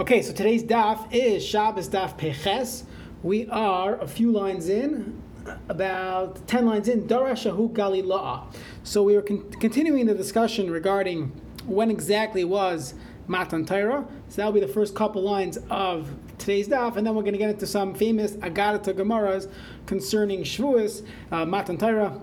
[0.00, 2.84] Okay, so today's daf is Shabbos daf Peches.
[3.24, 5.20] We are a few lines in,
[5.68, 8.44] about 10 lines in, Darashahu Galilah.
[8.84, 11.32] So we are con- continuing the discussion regarding
[11.66, 12.94] when exactly was
[13.26, 14.06] Matan Torah.
[14.28, 17.38] So that'll be the first couple lines of today's daf, and then we're going to
[17.38, 19.50] get into some famous Agadata Gemaras
[19.86, 22.20] concerning Shavuos, uh, Matan Torah.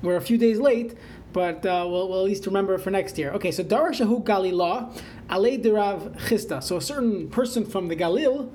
[0.00, 0.94] We're a few days late,
[1.34, 3.32] but uh, we'll, we'll, at least remember for next year.
[3.32, 4.96] Okay, so Darashahu Galilah,
[5.28, 6.62] Alei Derav Chista.
[6.62, 8.50] So a certain person from the Galil,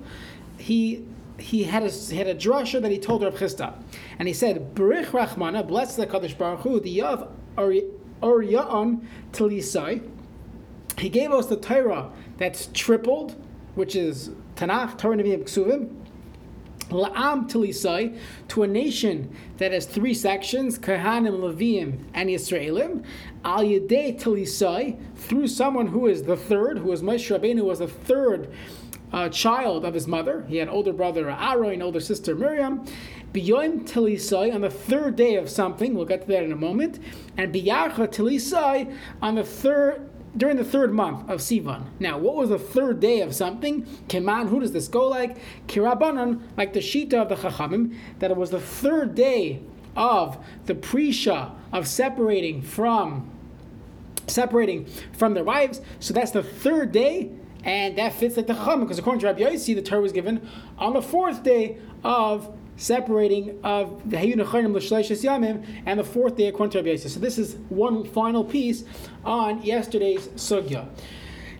[0.56, 1.06] he
[1.38, 3.74] he had a he had a drasha that he told Rav Chisda,
[4.18, 10.08] and he said, "Berich Rachmana, bless the Kadosh Baruch Hu, the Yav Oryaan Tilisai."
[10.98, 13.36] He gave us the Torah that's tripled,
[13.74, 15.99] which is Tanakh, Torah, Nevi'im, Ksuvim,
[16.90, 18.18] La'am Tilisai,
[18.48, 23.04] to a nation that has three sections, Kahanim, Leviim, and Yisraelim,
[23.44, 27.78] Al Yedei Tilisai, through someone who is the third, who was Moshe Rabbeinu, who was
[27.78, 28.52] the third
[29.12, 30.44] uh, child of his mother.
[30.48, 32.84] He had older brother Aaron, older sister Miriam.
[33.32, 36.98] Biyoim Tilisai, on the third day of something, we'll get to that in a moment,
[37.36, 38.92] and Biyarcha Tilisai,
[39.22, 41.84] on the third during the third month of Sivan.
[41.98, 43.84] Now, what was the third day of something?
[44.08, 45.36] Keman, who does this go like?
[45.66, 49.62] Kirabanan, like the Shita of the Chachamim, that it was the third day
[49.96, 53.30] of the Prisha of separating from
[54.26, 55.80] separating from their wives.
[55.98, 57.32] So that's the third day,
[57.64, 60.48] and that fits like the Chachamim, because according to Rabbi Yossi, the Torah was given
[60.78, 66.48] on the fourth day of separating of the Hayunachanim L'Shleishas Yamim and the fourth day
[66.48, 67.12] according to Rabbi Yosef.
[67.12, 68.84] So this is one final piece
[69.24, 70.88] on yesterday's sugya.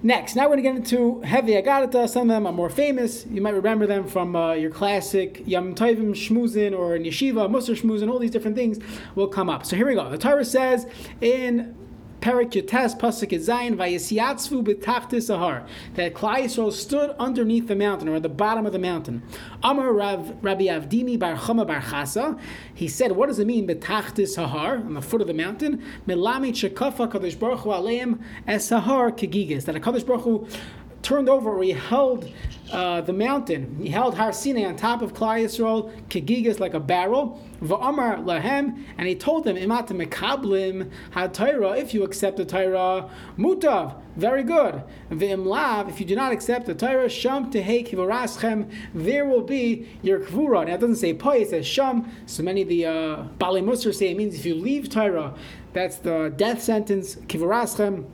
[0.02, 2.08] Next, now we're going to get into Heavy Agadata.
[2.08, 3.26] Some of them are more famous.
[3.26, 8.10] You might remember them from uh, your classic Yom Tovim Shmuzin or Yeshiva, Musar Shmuzin,
[8.10, 8.78] all these different things
[9.14, 9.66] will come up.
[9.66, 10.08] So here we go.
[10.08, 10.86] The Torah says
[11.20, 11.76] in
[12.20, 18.16] Perik Yates Pasuk Zayin Vayisiatzvu B'Tachtis Ahar that Klal Yisrael stood underneath the mountain or
[18.16, 19.22] at the bottom of the mountain.
[19.62, 22.38] Amar Rav Rabbi Avdimi Bar Chama Bar Chasa.
[22.74, 25.82] He said, "What does it mean B'Tachtis Ahar on the foot of the mountain?
[26.06, 30.46] Melami Shekafa Kadosh Baruch Hu Aleim Es Ahar Kegigis that a Kadosh Baruch Hu
[31.02, 32.30] turned over he held
[32.72, 33.78] uh, the mountain.
[33.82, 37.40] He held Har Sinai on top of Klal Yisrael, Kegigas like a barrel.
[37.62, 41.28] Va'amar lahem, and he told them, Imat mekablim ha
[41.74, 44.82] if you accept the Torah, mutav, very good.
[45.10, 49.88] V'im lav, if you do not accept the Torah, sham tehei kivoraschem, there will be
[50.02, 50.66] your kvura.
[50.66, 52.10] Now it doesn't say poi, it says sham.
[52.26, 55.34] So many of the uh, Bali Musar say it means if you leave Torah,
[55.72, 58.06] that's the death sentence, kivoraschem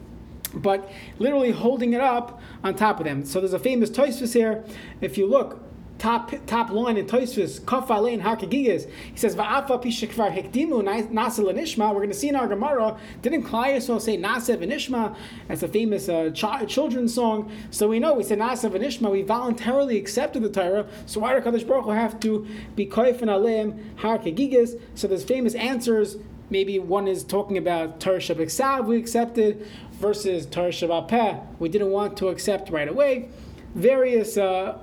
[0.57, 3.25] but literally holding it up on top of them.
[3.25, 4.65] So there's a famous Toysvis here.
[5.01, 5.63] If you look,
[5.99, 11.89] top top line in Toysvis, Kaf Alein Hakagigas, he says, Va'afa Pishakvar Hekdimu Lanishma.
[11.89, 15.17] We're going to see in our Gemara, didn't Klal say Nasa Vanishma?
[15.49, 17.51] That's a famous uh, ch- children's song.
[17.71, 20.87] So we know we said Nasa Vanishma, we voluntarily accepted the Torah.
[21.07, 24.81] So why do Kadosh Baruch Hu have to be Koif and Alim Hakagigas?
[24.95, 26.17] So there's famous answers
[26.51, 29.67] maybe one is talking about Torah Shabbat we accepted,
[29.99, 33.29] versus Torah Shebaal Peh, we didn't want to accept right away.
[33.75, 34.79] Various, uh,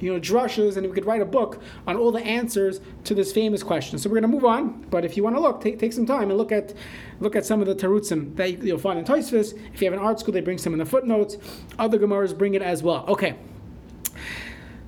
[0.00, 3.30] you know, drushes, and we could write a book on all the answers to this
[3.30, 3.98] famous question.
[3.98, 4.86] So we're going to move on.
[4.90, 6.72] But if you want to look, take, take some time and look at
[7.20, 9.52] look at some of the tarutzim that you'll find in Toysvis.
[9.74, 11.36] If you have an ArtScroll, they bring some in the footnotes.
[11.78, 13.04] Other gemaras bring it as well.
[13.08, 13.36] Okay.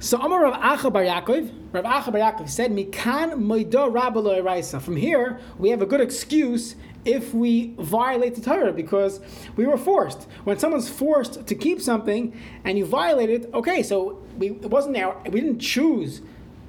[0.02, 4.80] So Amar Rav Acha Bar Yaakov, Rav Acha Bar Yaakov said, "Mikan moido rabalo eraisa."
[4.80, 6.74] From here, we have a good excuse
[7.04, 9.20] if we violate the Torah because
[9.56, 10.24] we were forced.
[10.44, 14.94] When someone's forced to keep something and you violate it, okay, so we, it wasn't
[14.94, 15.14] there.
[15.30, 16.20] We didn't choose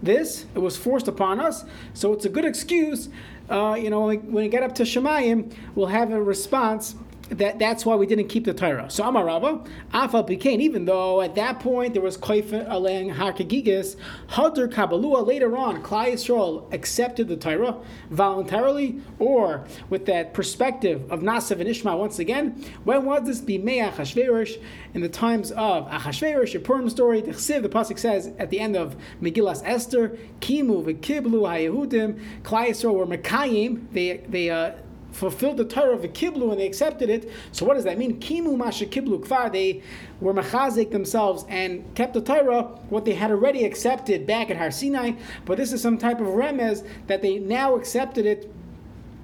[0.02, 1.66] this; it was forced upon us.
[1.94, 3.10] So it's a good excuse.
[3.50, 6.96] Uh, you know, when we, when we get up to Shemayim, we'll have a response
[7.32, 8.90] that that's why we didn't keep the Torah.
[8.90, 13.96] So Amarava, Afa became, even though at that point there was Koif Aleng Harkagigis,
[14.30, 17.78] Hadr Kabbalua, later on, Klal Yisrael accepted the Torah
[18.10, 22.64] voluntarily or with that perspective of Nasav and Ishma once again.
[22.84, 23.42] When was this?
[23.42, 24.62] Bimei Achashverosh,
[24.94, 28.60] in the times of Achashverosh, your Purim story, the Chsiv, the Pasuk says at the
[28.60, 34.74] end of Megillas Esther, Kimu v'kiblu hayehudim, Klal Yisrael were Mekayim, they, they, uh,
[35.12, 37.30] fulfilled the Torah of the Kiblu and they accepted it.
[37.52, 38.20] So what does that mean?
[38.20, 39.84] Kimu Masha Kiblu Kfar, they
[40.20, 44.72] were machazik themselves and kept the Torah, what they had already accepted back at Har
[44.72, 45.14] Sinai,
[45.46, 48.52] but this is some type of remez that they now accepted it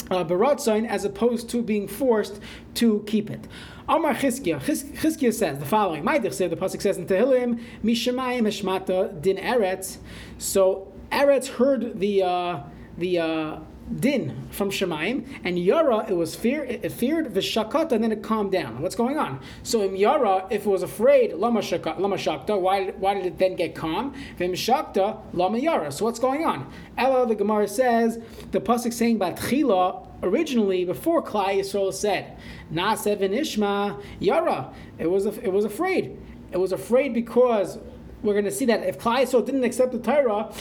[0.10, 2.40] uh, Baratzain as opposed to being forced
[2.76, 3.48] to keep it.
[3.90, 9.38] Amar Chizkiah, Chizkiah says the following, My the Pasuk says in Tehillim, Mishamayim Hashmata Din
[9.38, 9.98] Eretz.
[10.38, 12.60] So Eretz heard the, uh,
[12.98, 13.60] the, uh,
[14.00, 18.52] din from Shemaim, and Yara, it was fear, it feared v'shakata, and then it calmed
[18.52, 18.82] down.
[18.82, 19.40] What's going on?
[19.64, 23.76] So in Yara, if it was afraid, lama shakta, why, why did it then get
[23.76, 24.14] calm?
[24.38, 25.92] V'im shakta, lama Yara.
[25.92, 26.72] So what's going on?
[26.98, 28.20] Ella, the Gemara says,
[28.52, 32.38] the pasuk saying about Chila, originally before Klal Yisrael said,
[32.72, 34.74] Nasev and Ishma Yara.
[34.98, 36.18] It was it was afraid.
[36.52, 37.78] It was afraid because
[38.24, 40.52] we're going to see that if Klal Yisrael didn't accept the Torah,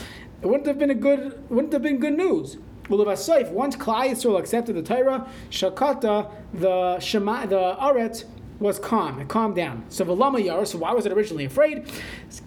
[0.42, 2.58] it wouldn't have been a good wouldn't have been good news.
[2.88, 8.24] Well, once Klal accepted the Torah, Shakata, the Shema, the Aretz
[8.58, 9.20] was calm.
[9.20, 9.84] It calmed down.
[9.90, 11.86] So Velama Yar, so why was it originally afraid?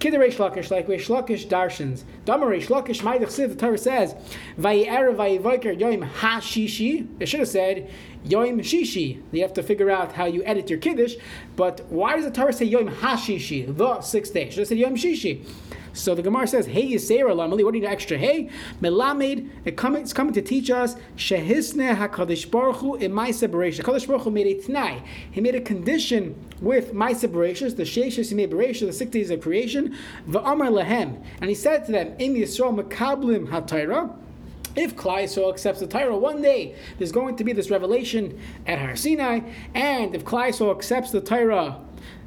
[0.00, 2.02] Kid Reish Lakish, like we Lakish Darshans.
[2.24, 4.14] Dama Reish Lakish, Maidach Siv, the Torah says,
[4.58, 7.06] Vayi'er Vayivoker Yoim Ha-Shishi.
[7.20, 7.90] It should have said,
[8.26, 9.22] Yoim Shishi.
[9.30, 11.14] You have to figure out how you edit your Kiddush.
[11.54, 14.50] But why does the Torah say Yoim Ha-Shishi, the sixth day?
[14.50, 15.46] Should have said Yoim Shishi.
[15.92, 18.16] So the Gemara says, Hey Yisera Lamali, what do you need extra?
[18.16, 18.50] Hey,
[18.80, 23.84] Melamed, it's coming to teach us, Shehisne HaKadosh Baruch Hu in my separation.
[23.84, 25.02] HaKadosh Baruch Hu made a Tnai.
[25.30, 29.30] He made a condition with my separation, the Sheshis he made Bereishis, the six days
[29.30, 29.96] of creation,
[30.28, 31.22] V'amar Lahem.
[31.40, 34.16] And he said to them, Im Yisrael Makablim HaTaira,
[34.76, 38.78] if Klal Yisrael accepts the Torah, one day there's going to be this revelation at
[38.78, 39.40] Har Sinai,
[39.74, 41.80] and if Klal Yisrael accepts the Torah,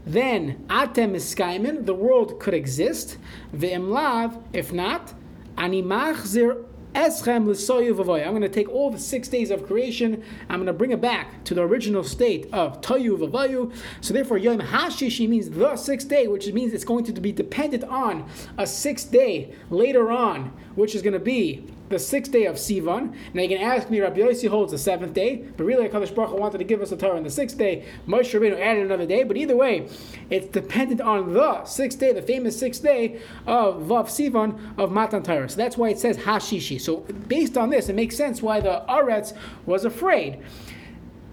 [0.06, 3.18] then atem iskaimen, the world could exist.
[3.56, 5.14] Ve'emlav, if not,
[5.58, 8.24] animachzir eschem l'soyu v'voy.
[8.24, 10.24] I'm going to take all the six days of creation.
[10.50, 13.74] I'm going to bring it back to the original state of toyu v'voyu.
[14.02, 17.84] So therefore, yom hashishi means the sixth day, which means it's going to be dependent
[17.86, 22.56] on a sixth day later on, which is going to be the sixth day of
[22.56, 23.16] Sivan.
[23.34, 26.32] Now you can ask me, Rabbi Yossi holds the seventh day, but really HaKadosh Baruch
[26.32, 27.86] Hu wanted to give us a Torah on the sixth day.
[28.08, 29.88] Moshe Rabbeinu added another day, but either way,
[30.32, 35.22] it's dependent on the sixth day, the famous sixth day of Vav Sivan of Matan
[35.22, 35.48] Torah.
[35.48, 36.82] So that's why it says Hashishi.
[36.82, 36.98] So
[37.28, 39.38] based on this, it makes sense why the Aretz
[39.68, 40.42] was afraid.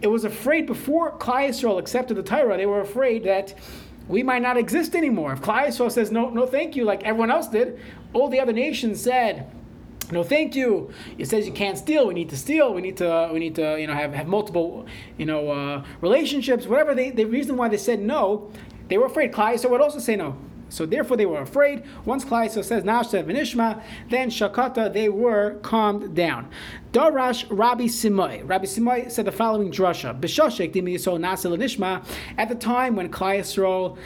[0.03, 2.59] It was afraid before Klal Yisrael accepted the Torah.
[2.59, 3.55] They were afraid that
[4.09, 5.33] we might not exist anymore.
[5.33, 7.81] If Klal Yisrael says no, no, thank you, like everyone else did,
[8.13, 9.51] all the other nations said
[10.11, 13.31] no thank you it says you can't steal we need to steal we need to
[13.33, 14.87] we need to you know have, have multiple
[15.17, 18.51] you know uh, relationships whatever they, the reason why they said no
[18.89, 20.37] they were afraid Klal so would also say no
[20.71, 21.83] so therefore they were afraid.
[22.05, 26.49] Once Klal says Nashta Venishma, then Shakata, they were calmed down.
[26.93, 28.49] Darash Rabbi Simoy.
[28.49, 30.19] Rabbi Simoy said the following drasha.
[30.19, 32.05] B'shoshek dimi yisrael nasel nishma.
[32.39, 33.99] At the time when Klal Yisrael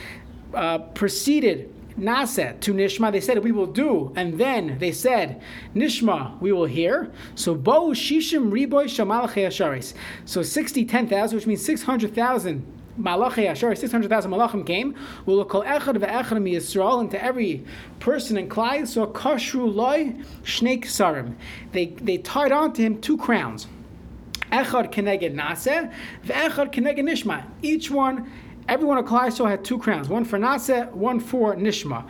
[0.55, 5.41] uh, proceeded Naset to Nishma, they said we will do, and then they said
[5.75, 7.13] Nishma, we will hear.
[7.35, 9.95] So Bo Shishim Riboy Shamalachei Asharis.
[10.25, 12.67] So 60, 10,000, which means 600,000
[12.99, 14.97] Malachei Asharis, 600,000 Malachim came.
[15.27, 17.65] Will call Echad ve'Echad Yisrael into every
[18.01, 18.87] person in Klal.
[18.87, 21.35] So Kashru Loi Shnei Sarim.
[21.73, 23.67] They they tied on to him two crowns.
[24.53, 25.93] Echad Keneged Naseh,
[26.25, 27.45] ve'Echad Keneged Nishma.
[27.63, 28.31] Each one
[28.67, 32.07] Everyone at Klal had two crowns, one for Naseh, one for Nishma.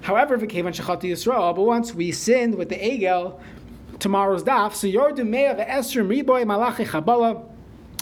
[0.00, 3.38] However, V'kevan Shechati Yisrael, but once we sinned with the Egel,
[3.98, 7.44] tomorrow's daf, so Yordu Me'ah Ve'esrim Riboy Malachi Chabala,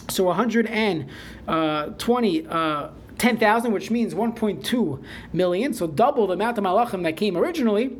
[0.09, 1.07] so 120,
[1.49, 7.37] uh, uh, 10,000, which means 1.2 million, so double the amount of malachim that came
[7.37, 7.97] originally,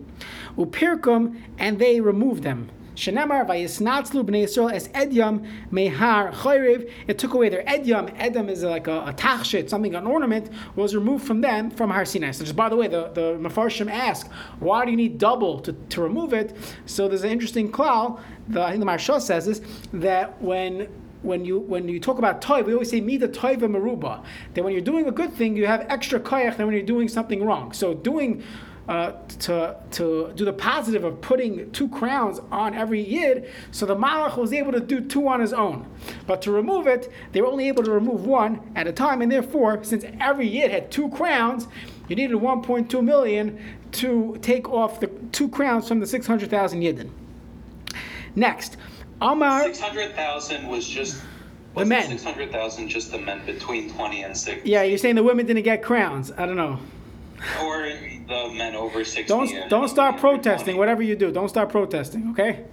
[0.57, 2.71] upirkum, and they removed them.
[2.97, 6.91] Shenamar vayisnatzlu bnei Yisrael es edyam mehar chayriv.
[7.07, 8.15] It took away their edyam.
[8.19, 12.07] Edyam is like a, a tachshit, something, an ornament, was removed from them from Har
[12.07, 12.31] Sinai.
[12.31, 15.73] So just by the way, the, the Mefarshim ask, why do you need double to,
[15.73, 16.57] to remove it?
[16.87, 18.19] So there's an interesting klal,
[18.49, 19.61] the, I think the Maharsha says this,
[19.93, 20.89] that when
[21.23, 24.23] when you when you talk about toy, we always say mida toiva maruba.
[24.55, 27.09] That when you're doing a good thing, you have extra koyach than when you're doing
[27.09, 27.73] something wrong.
[27.73, 28.45] So doing
[28.89, 33.97] uh, to, to do the positive of putting two crowns on every yid, so the
[33.97, 35.87] malach was able to do two on his own.
[36.27, 39.31] But to remove it, they were only able to remove one at a time, and
[39.31, 41.67] therefore, since every yid had two crowns,
[42.09, 43.59] you needed 1.2 million
[43.93, 47.11] to take off the two crowns from the 600,000 yidden.
[48.37, 48.77] Next,
[49.21, 49.65] Amar.
[49.65, 51.23] 600,000 was just.
[51.75, 52.09] The men.
[52.09, 54.69] 600,000 just the men between 20 and 60.
[54.69, 56.33] Yeah, you're saying the women didn't get crowns.
[56.39, 56.79] I don't know.
[57.63, 57.87] Or
[58.27, 59.25] the men over 60.
[59.25, 60.77] Don't don't start protesting.
[60.77, 62.31] Whatever you do, don't start protesting.
[62.31, 62.65] Okay.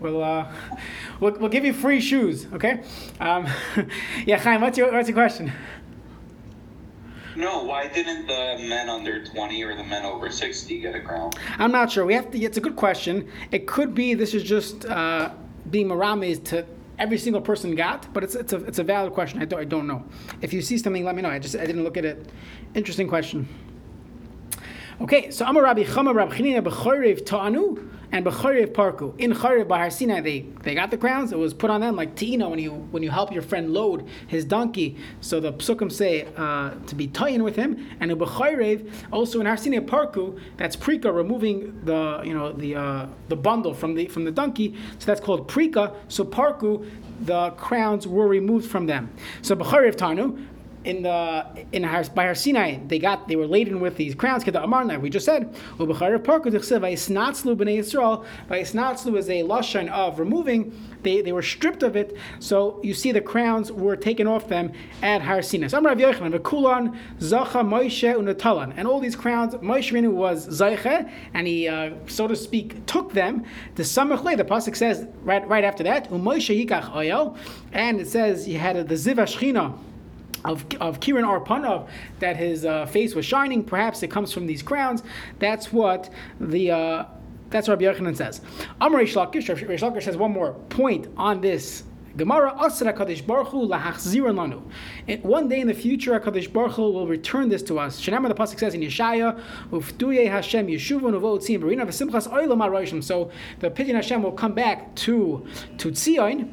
[0.00, 0.50] We'll, uh,
[1.20, 2.82] we'll, we'll give you free shoes, okay?
[3.20, 3.46] Um,
[4.26, 5.52] yeah, Chaim, what's your, what's your question?
[7.36, 11.30] No, why didn't the men under 20 or the men over 60 get a crown?
[11.58, 12.04] I'm not sure.
[12.04, 12.38] We have to.
[12.38, 13.30] It's a good question.
[13.52, 15.30] It could be this is just uh,
[15.70, 16.66] being marames to
[16.98, 19.40] every single person got, but it's it's a it's a valid question.
[19.40, 20.04] I don't I don't know.
[20.42, 21.30] If you see something, let me know.
[21.30, 22.28] I just I didn't look at it.
[22.74, 23.48] Interesting question.
[25.00, 29.18] Okay, so Amar Rabbi Chama Rabbi Chanina B'chorev Ta'anu and B'chorev Parku.
[29.18, 31.32] In Chorev Bahar Sinai, they, they got the crowns.
[31.32, 34.06] It was put on them like Tina when you when you help your friend load
[34.26, 34.98] his donkey.
[35.22, 37.88] So the psukim say uh, to be tying with him.
[37.98, 43.06] And B'chorev, also in Har Sinai Parku, that's Prika, removing the you know the uh,
[43.30, 44.76] the bundle from the from the donkey.
[44.98, 45.94] So that's called Prika.
[46.08, 46.86] So Parku,
[47.22, 49.10] the crowns were removed from them.
[49.40, 50.46] So B'chorev Tanu
[50.84, 54.44] in the in Har, by Har Sinai, they got they were laden with these crowns.
[54.44, 55.52] Keda Amarna, we just said.
[58.48, 60.72] Vayisnatzlu is a lashon of removing.
[61.02, 64.72] They, they were stripped of it, so you see the crowns were taken off them
[65.02, 65.68] at Har Sinai.
[65.68, 71.10] So Rav Yochanan, Vekulan, Zacha, Moshe, Unatalan, and all these crowns, Moshe Renu was Zayche,
[71.32, 73.44] and he, uh, so to speak, took them.
[73.76, 76.10] The Samachle, the pasuk says right right after that,
[77.72, 79.78] and it says he had a, the Ziv Ashchina
[80.44, 83.64] of, of Kiran Arpanav that his uh, face was shining.
[83.64, 85.02] Perhaps it comes from these crowns.
[85.38, 87.04] That's what the uh,
[87.50, 88.40] that's what Rabbi Yochanan says.
[88.80, 91.84] Amar Reish Lakish, says one more point on this.
[92.16, 94.62] Gemara Asra Kadosh Baruch Hu lanu.
[95.22, 98.00] One day in the future, Hakadosh Baruch Hu will return this to us.
[98.00, 103.02] Shenamar the pasuk says in Yeshaya, "Uftuye Hashem Yeshuvah Nuvo Tzim Berina V'Simchas Oilam Aroshim."
[103.02, 103.30] So
[103.60, 105.46] the pidyon Hashem will come back to
[105.78, 106.48] to Tzion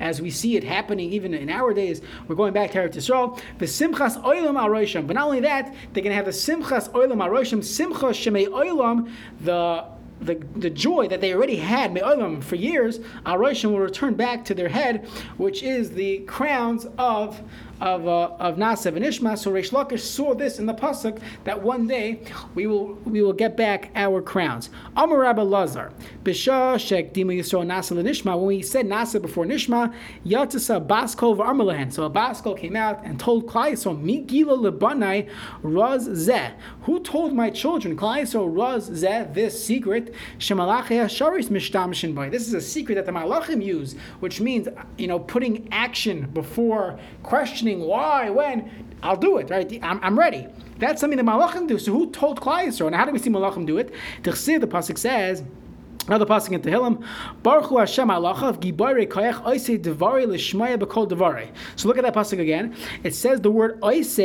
[0.00, 2.00] as we see it happening even in our days.
[2.28, 3.40] We're going back to Eretz Yisrael.
[3.58, 5.06] The Simchas Oilam Aroshim.
[5.06, 9.10] But not only that, they're going to have the Simchas Oilam Aroshim, Simcha Shemei Oilam,
[9.40, 9.84] the
[10.20, 14.54] the, the joy that they already had me'olam for years, Aroshim will return back to
[14.54, 17.42] their head, which is the crowns of
[17.80, 19.38] of uh, of and Ishma.
[19.38, 22.20] So Reish Lakish saw this in the pasuk that one day
[22.54, 24.70] we will we will get back our crowns.
[24.96, 25.92] Amar Rabbi Lazar,
[26.22, 28.36] Bisha Shek Dima Yisrael Nasev and Ishma.
[28.36, 29.92] When we said Nasev before Nishma,
[30.24, 31.92] Yatasa Baskol v'Armalahen.
[31.92, 35.28] So a Baskol came out and told Klal Yisrael, Migila lebanai
[35.62, 36.52] Raz Zeh.
[36.82, 40.14] Who told my children Klal Yisrael Raz Zeh this secret?
[40.38, 42.30] Shemalachei Hasharis Mishtamshin Boy.
[42.30, 46.98] This is a secret that the Malachim use, which means you know putting action before
[47.22, 48.70] question questioning why, when,
[49.02, 49.78] I'll do it, right?
[49.82, 50.46] I'm, I'm ready.
[50.78, 51.78] That's something that Malachim do.
[51.78, 52.90] So who told Klal?
[52.90, 53.92] Now, how do we see Malachim do it?
[54.22, 55.42] The Pasuk says,
[56.06, 57.04] Another passing in Tehillim,
[57.42, 61.48] Baruch Hu Hashem Alachav Gibare Kayach Oise Devari Lishmaya Bekol Devari.
[61.74, 62.76] So look at that passing again.
[63.02, 64.20] It says the word Oise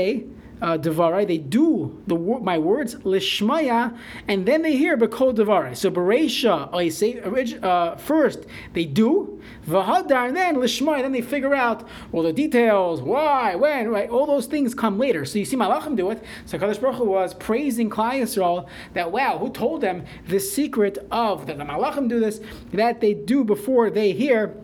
[0.62, 5.76] uh, devarai, they do the my words lishmaya, and then they hear bekol devarai.
[5.76, 12.34] So bereisha, I say uh, first they do and then they figure out well the
[12.34, 14.10] details, why, when, right?
[14.10, 15.26] All those things come later.
[15.26, 16.24] So you see Malachim do it.
[16.46, 20.98] So Kadosh Baruch Hu was praising Klal Yisrael that wow, who told them the secret
[21.12, 22.42] of that the Malachim do this
[22.74, 24.56] that they do before they hear.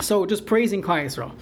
[0.00, 1.32] So just praising Klal Yisrael.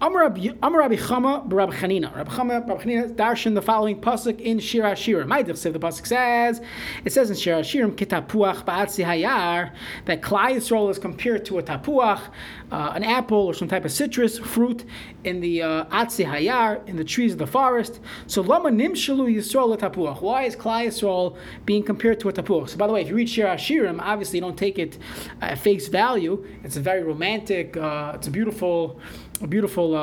[0.00, 2.14] Amar Rabbi Chama Rabbi Chanina.
[2.14, 5.26] Rabbi Chama Rabbi Chanina darshan the following pasuk in Shir Hashirim.
[5.26, 6.60] Ma'idich the pasuk says
[7.04, 9.72] it says in Shir Hashirim kitapuach ba'atzi hayar
[10.04, 12.20] that Klal Yisrael is compared to a tapuach,
[12.70, 14.84] uh, an apple or some type of citrus fruit
[15.24, 18.00] in the uh, hayar in the trees of the forest.
[18.26, 20.20] So lama nimshalu Yisrael tapuach.
[20.20, 22.68] Why is Klal Yisrael being compared to a tapuach?
[22.68, 24.98] So by the way, if you read Shir Hashirim, obviously you don't take it
[25.40, 26.44] at face value.
[26.62, 27.76] It's a very romantic.
[27.76, 29.00] Uh, uh, it's a beautiful,
[29.40, 29.96] a beautiful.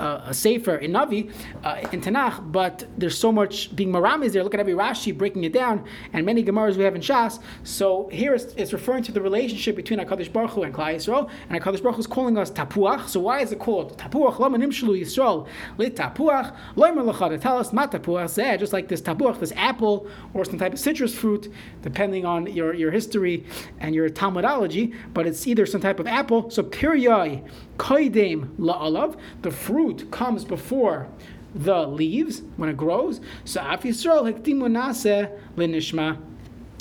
[0.00, 1.32] Uh, a in Navi
[1.62, 4.42] uh, in Tanakh, but there's so much being maramis there.
[4.42, 7.40] Look at every Rashi breaking it down, and many Gemaras we have in Shas.
[7.62, 11.30] So here it's, it's referring to the relationship between Hakadosh Baruch Hu and Klal Yisrael,
[11.48, 13.08] and Hakadosh Baruch Hu is calling us tapuach.
[13.08, 14.38] So why is it called tapuach?
[14.38, 15.46] Lama nimshlu Yisrael
[15.78, 16.56] lit tapuach.
[16.76, 17.40] Loimer lachad.
[17.40, 18.58] Tell us tapuach zeh.
[18.58, 22.74] Just like this tapuach, this apple or some type of citrus fruit, depending on your,
[22.74, 23.44] your history
[23.78, 24.94] and your Talmudology.
[25.12, 26.50] But it's either some type of apple.
[26.50, 29.16] So piryai koidem la'alav.
[29.42, 31.08] The fruit comes before
[31.54, 33.20] the leaves when it grows.
[33.44, 36.18] So Af Yisrael hektimu naseh linishma.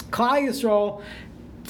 [0.09, 1.01] Klal Yisrael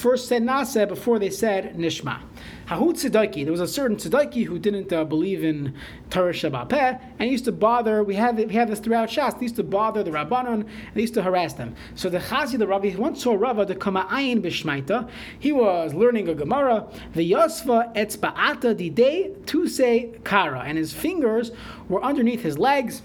[0.03, 2.19] first said naseh before they said nishma.
[2.67, 3.43] Hahut Tzedaki.
[3.43, 5.73] There was a certain Tzedaki who didn't uh, believe in
[6.09, 8.03] Torah Shebaal Peh, and used to bother.
[8.03, 9.39] We have we have this throughout Shas.
[9.39, 10.53] They used to bother the Rabbanon.
[10.53, 11.73] And they used to harass them.
[11.95, 15.09] So the Chazi, the Rabbi, once saw Rava the Kama'ayin b'Shmaita.
[15.39, 16.85] He was learning a Gemara.
[17.13, 21.51] The Yosva etzba'ata didei to say kara, and his fingers
[21.87, 23.03] were underneath his legs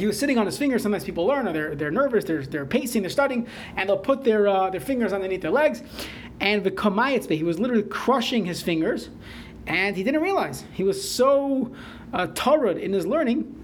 [0.00, 0.82] he was sitting on his fingers.
[0.82, 4.24] Sometimes people learn, or they're, they're nervous, they're, they're pacing, they're studying, and they'll put
[4.24, 5.82] their, uh, their fingers underneath their legs.
[6.40, 9.10] And the kamayetzbe, he was literally crushing his fingers,
[9.66, 10.64] and he didn't realize.
[10.72, 11.72] He was so
[12.12, 12.26] uh,
[12.80, 13.56] in his learning.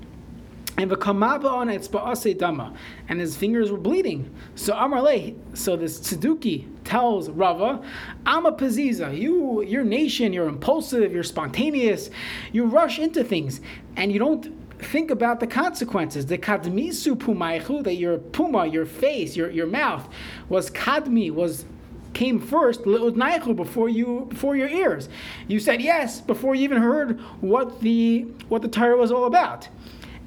[0.78, 2.74] And the kamaba on etzba'ase dama,
[3.08, 4.30] and his fingers were bleeding.
[4.56, 7.82] So Amarle, so this tzeduki tells Rava,
[8.26, 9.18] I'm a paziza.
[9.18, 12.10] You, your nation, you're impulsive, you're spontaneous,
[12.52, 13.62] you rush into things,
[13.96, 16.26] and you don't think about the consequences.
[16.26, 20.08] The kadmisu pumaychu, that your puma, your face, your, your mouth,
[20.48, 21.64] was kadmi, was
[22.16, 25.10] came first before you before your ears.
[25.48, 29.68] You said yes before you even heard what the what the Torah was all about.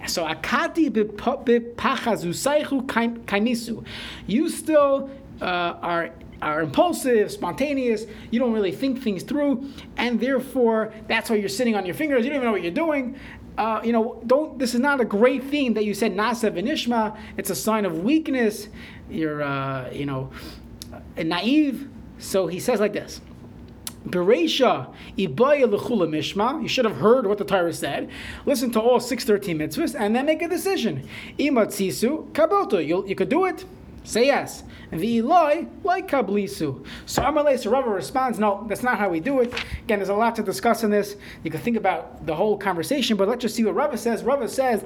[0.06, 3.84] So akati b'pachazusaychu kaimisu.
[4.28, 5.10] You still
[5.42, 5.46] uh,
[5.82, 8.06] are are impulsive, spontaneous.
[8.32, 12.24] You don't really think things through, and therefore that's why you're sitting on your fingers.
[12.24, 13.20] You don't even know what you're doing.
[13.60, 14.58] Uh, you know, don't.
[14.58, 17.18] This is not a great thing that you said nasa v'nishma.
[17.36, 18.70] It's a sign of weakness.
[19.10, 20.32] You're, uh, you know,
[21.18, 21.90] naive.
[22.20, 23.20] So he says like this.
[24.08, 26.62] Bereisha ibaya lechula mishma.
[26.62, 28.10] You should have heard what the Torah said.
[28.46, 31.06] Listen to all six thirteen mitzvahs and then make a decision.
[31.38, 32.80] Imatzisu kaboto.
[32.80, 33.66] You could do it.
[34.04, 34.64] Say yes.
[34.92, 36.86] V'iloi like kablisu.
[37.06, 39.54] So Amalei so Rava responds, no, that's not how we do it.
[39.84, 41.16] Again, there's a lot to discuss in this.
[41.44, 44.24] You can think about the whole conversation, but let's just see what Rava says.
[44.24, 44.84] Rava says,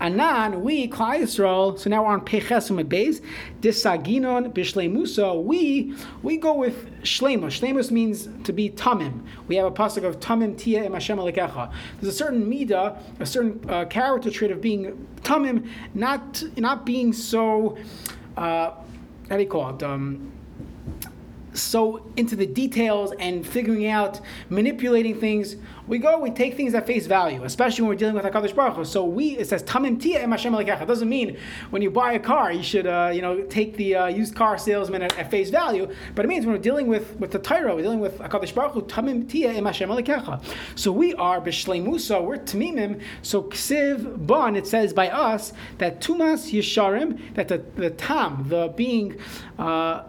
[0.00, 3.20] Anan, we, Klal Yisrael, so now we're on Pechesum at Beis,
[3.60, 5.94] Disaginon Bishleimusa, we,
[6.24, 7.60] we go with Shlemus.
[7.60, 9.24] Shlemus means to be Tamim.
[9.46, 11.72] We have a pasuk of Tamim Tia Im Hashem Alekecha.
[12.00, 17.12] There's a certain Midah, a certain uh, character trait of being Tamim, not, not being
[17.12, 17.78] so
[18.36, 18.70] uh,
[19.28, 19.82] how do you call it?
[19.82, 20.32] Um,
[21.54, 25.56] so into the details and figuring out, manipulating things.
[25.86, 28.76] We go, we take things at face value, especially when we're dealing with Hakadosh Baruch
[28.76, 28.84] Hu.
[28.84, 31.36] So we, it says Tamim Tia Em Hashem It doesn't mean
[31.70, 34.56] when you buy a car, you should, uh, you know, take the uh, used car
[34.56, 35.92] salesman at, at, face value.
[36.14, 38.72] But it means when we're dealing with with the Torah, we're dealing with Hakadosh Baruch
[38.72, 38.82] Hu.
[38.82, 39.90] Tamim Tia Em Hashem
[40.76, 43.00] So we are B'Shleimusa, we're Tamimim.
[43.22, 48.68] So Ksiv Bon, it says by us that Tumas Yesharim, that the the Tam, the
[48.76, 49.18] being.
[49.58, 50.04] Uh,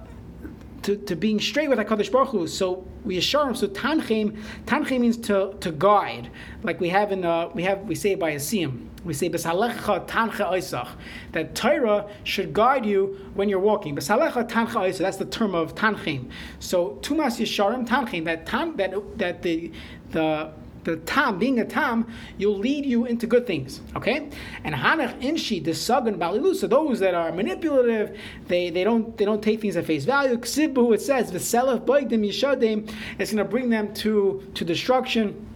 [0.83, 2.47] to, to being straight with HaKadosh Baruch Hu.
[2.47, 3.55] So we assure him.
[3.55, 6.29] So tanchim, tanchim means to, to guide.
[6.61, 8.87] Like we have in, uh, we have, we say it by a siyam.
[9.03, 10.89] We say, Besalecha tancha oisach.
[11.33, 13.95] That Torah should guide you when you're walking.
[13.95, 14.99] Besalecha tancha oisach.
[14.99, 16.29] That's the term of tanchim.
[16.59, 18.25] So tumas yisharim tanchim.
[18.25, 19.71] That, tan, that, that the,
[20.11, 20.51] the,
[20.83, 23.81] the tam, being a tam, you'll lead you into good things.
[23.95, 24.29] Okay?
[24.63, 26.55] And hanach inshi desagan balilu.
[26.55, 30.37] So those that are manipulative, they, they don't they don't take things at face value.
[30.37, 35.47] Ksibu, it says, v'selef boigdim yishadim, it's going to bring them to, to destruction.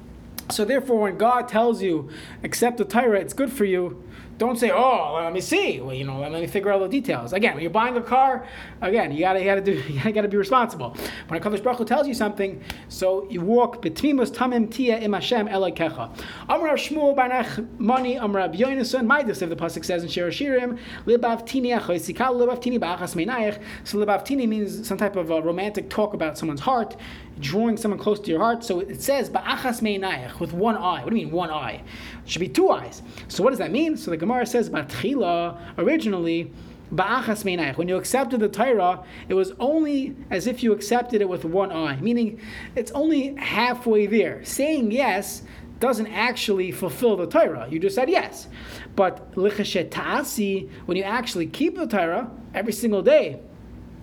[0.50, 2.10] So therefore, when God tells you,
[2.44, 4.02] accept the Torah, it's good for you,
[4.38, 7.34] don't say, "Oh, let me see." Well, you know, let me figure out the details.
[7.34, 8.46] Again, when you're buying a car,
[8.82, 9.72] again, you gotta, you gotta do,
[10.06, 10.96] you gotta be responsible.
[11.28, 15.14] When a Kadosh Baruch Hu tells you something, so you walk betmimus tamim tia im
[15.14, 16.16] Hashem elokecha.
[16.50, 19.06] Amar Shmuel bar Nachmani Yonason.
[19.06, 23.62] My if the pasuk says in Shir Shirim, libav tini achoisikal libav tini ba'achas meinayich.
[23.84, 26.96] So libav tini means some type of a romantic talk about someone's heart,
[27.40, 28.64] drawing someone close to your heart.
[28.64, 31.04] So it says ba'achas meinayich with one eye.
[31.04, 31.84] What do you mean one eye?
[32.24, 33.02] It should be two eyes.
[33.28, 33.98] So what does that mean?
[33.98, 36.52] So the Gemara says, Batchila, originally,
[36.94, 37.78] Ba'achas meinayich.
[37.78, 41.72] When you accepted the Torah, it was only as if you accepted it with one
[41.72, 42.40] eye, meaning
[42.76, 44.44] it's only halfway there.
[44.46, 45.44] Saying yes
[45.80, 47.68] doesn't actually fulfill the Torah.
[47.70, 48.48] You just said yes.
[48.96, 53.42] But lichashet when you actually keep the Torah every single day,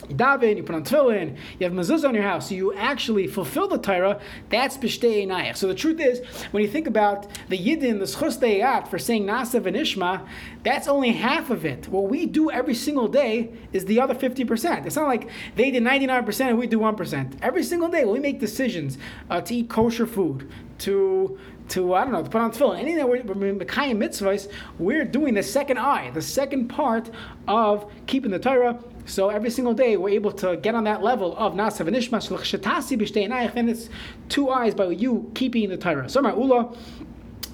[0.08, 3.26] you daven, you put on tefillin, you have mezuzah on your house, so you actually
[3.26, 5.56] fulfill the Torah, that's b'shtei einayach.
[5.56, 9.66] So the truth is, when you think about the yidden, the schus for saying nasav
[9.66, 10.26] and ishma,
[10.62, 11.88] that's only half of it.
[11.88, 14.86] What we do every single day is the other 50%.
[14.86, 17.38] It's not like they did 99% and we do 1%.
[17.42, 18.98] Every single day, we make decisions
[19.30, 22.78] uh, to eat kosher food, to to I don't know to put on tefillin.
[22.78, 27.10] Anything that we're Mekayim mitzvahs, we're doing the second eye, the second part
[27.48, 28.78] of keeping the Torah.
[29.06, 33.56] So every single day we're able to get on that level of Nasav and Ishmash
[33.56, 33.88] and it's
[34.28, 36.08] two eyes by you keeping the Torah.
[36.08, 36.74] So my Ula,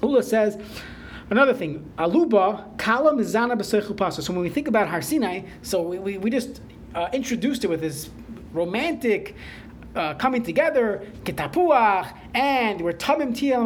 [0.01, 0.57] Ula says.
[1.29, 5.97] Another thing, aluba kala mizana b'seichel So when we think about Har Sinai, so we,
[5.97, 6.59] we, we just
[6.93, 8.09] uh, introduced it with this
[8.51, 9.33] romantic
[9.95, 13.57] uh, coming together, ketapuach, and we're tamim tia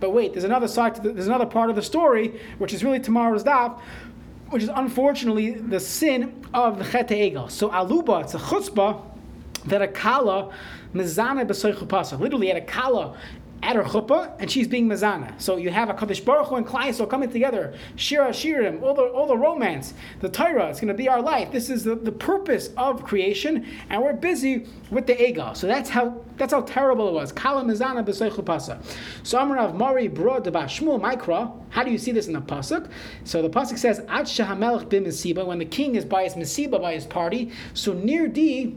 [0.00, 0.96] But wait, there's another side.
[0.96, 3.80] The, there's another part of the story, which is really tomorrow's daf,
[4.50, 7.50] which is unfortunately the sin of the Chet Egel.
[7.50, 9.02] So aluba, it's a chutzpah
[9.66, 10.52] that a kala
[10.94, 13.16] mizana b'soichu Literally, at a kala
[13.62, 15.38] at her chuppah, and she's being mazana.
[15.40, 18.94] So you have a Kaddish Baruch Hu and Klal so coming together, Shira Shirim, all
[18.94, 20.70] the all the romance, the Torah.
[20.70, 21.52] It's going to be our life.
[21.52, 25.52] This is the, the purpose of creation, and we're busy with the ego.
[25.54, 27.32] So that's how that's how terrible it was.
[27.32, 28.80] Kala mazana b'soichu pasa.
[29.22, 31.52] So Amrav Mari brought the Bashmul Mikra.
[31.70, 32.90] How do you see this in the pasuk?
[33.24, 36.94] So the pasuk says, Ad Shahamelech b'mesiba, when the king is by his mesiba, by
[36.94, 37.52] his party.
[37.74, 38.76] So near D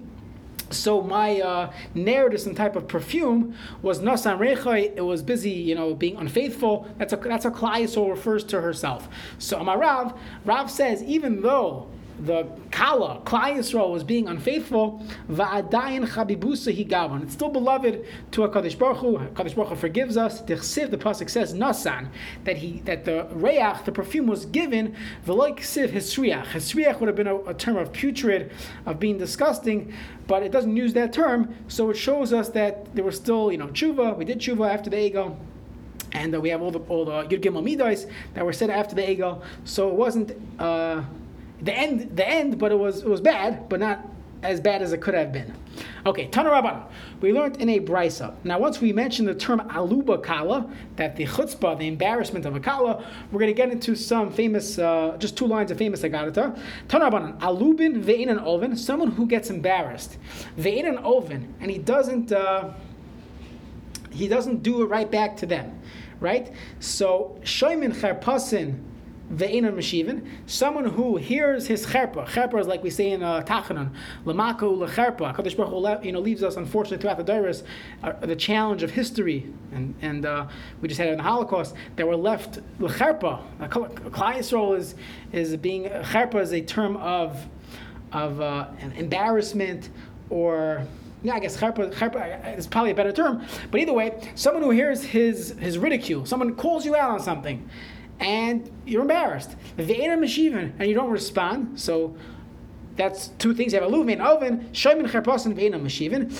[0.73, 1.71] So my uh,
[2.37, 4.95] some type of perfume, was nasan rechai.
[4.95, 6.87] It was busy, you know, being unfaithful.
[6.97, 9.07] That's a that's a Klal refers to herself.
[9.37, 11.87] So Amarav, Rav says even though
[12.19, 17.23] the Kala, Klal Yisrael, was being unfaithful, Va'adayin Chabibusa Higavan.
[17.23, 19.19] It's still beloved to a Kaddish Baruch Hu.
[19.35, 20.41] Kaddish Baruch Hu forgives us.
[20.41, 22.09] The Chsiv, the Pasuk says, Nasan,
[22.43, 24.95] that he that the Reach, the perfume, was given,
[25.25, 26.45] V'loik Siv Hisriach.
[26.47, 28.51] Hisriach would have been a, a, term of putrid,
[28.85, 29.93] of being disgusting,
[30.27, 33.57] but it doesn't use that term, so it shows us that there was still, you
[33.57, 34.17] know, tshuva.
[34.17, 35.37] We did tshuva after the ego
[36.13, 38.95] and uh, we have all the all the Yud Gimel Midas that were said after
[38.95, 39.41] the ego.
[39.65, 41.03] So it wasn't uh,
[41.63, 44.05] the end, the end, but it was it was bad, but not
[44.43, 45.53] as bad as it could have been.
[46.05, 46.87] Okay, Tana.
[47.21, 48.35] We learned in a brisa.
[48.43, 52.59] Now, once we mentioned the term aluba kala, that the chutzpah, the embarrassment of a
[52.59, 56.59] kala, we're going to get into some famous, uh, just two lines of famous agarata.
[56.89, 60.17] Tana alubin ve'inan oven, someone who gets embarrassed.
[60.57, 62.73] Ve'in an oven, and he doesn't, uh,
[64.11, 65.79] he doesn't do it right back to them,
[66.19, 66.51] right?
[66.81, 68.79] So, shoymin charpasin,
[69.33, 72.25] ve'enon meshivin, someone who hears his cherpa.
[72.27, 73.91] Cherpa is like we say in uh, Tachanun,
[74.25, 75.35] lamako lecherpa.
[75.35, 77.63] Kadosh Baruch Hu, you know, leaves us unfortunately throughout the Dairis
[78.03, 80.47] uh, the challenge of history, and and uh,
[80.81, 83.41] we just had it in the Holocaust that were left lecherpa.
[83.69, 84.95] Klal Yisrael is
[85.31, 87.47] is being cherpa is a term of
[88.11, 89.89] of uh, embarrassment
[90.29, 90.85] or
[91.23, 93.45] yeah, I guess cherpa, cherpa is probably a better term.
[93.71, 97.67] But either way, someone who hears his his ridicule, someone calls you out on something,
[98.23, 99.55] and you're embarrassed.
[99.77, 101.79] And you don't respond.
[101.79, 102.15] So
[102.95, 103.73] that's two things.
[103.73, 106.33] You have a luv oven, shaymin cherpasan ve'ena meshivin.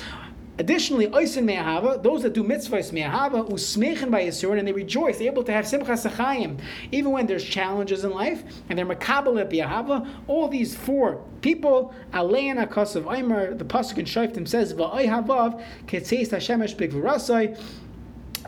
[0.60, 5.28] Additionally, oisin me'ahava, those that do mitzvahs me'ahava, usmechen by Yisurin, and they rejoice, they're
[5.28, 6.60] able to have simchas achayim,
[6.92, 10.08] even when there's challenges in life, and they're makabel be'ahava.
[10.28, 15.60] All these four people, alein akas of Aimer, the pasuk in Shoftim says, va'ay havav,
[15.88, 16.94] ketzeis hashemesh big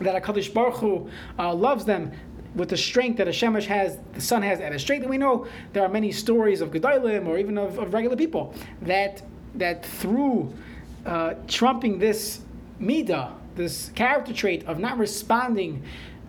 [0.00, 2.12] that HaKadosh Baruch Hu uh, loves them
[2.56, 5.02] with the strength that a Shemesh has, the sun has at a strength.
[5.02, 8.54] And we know there are many stories of Gedolim or even of, of regular people
[8.82, 9.22] that
[9.54, 10.52] that through
[11.06, 12.40] uh, trumping this
[12.80, 15.82] midah, this character trait of not responding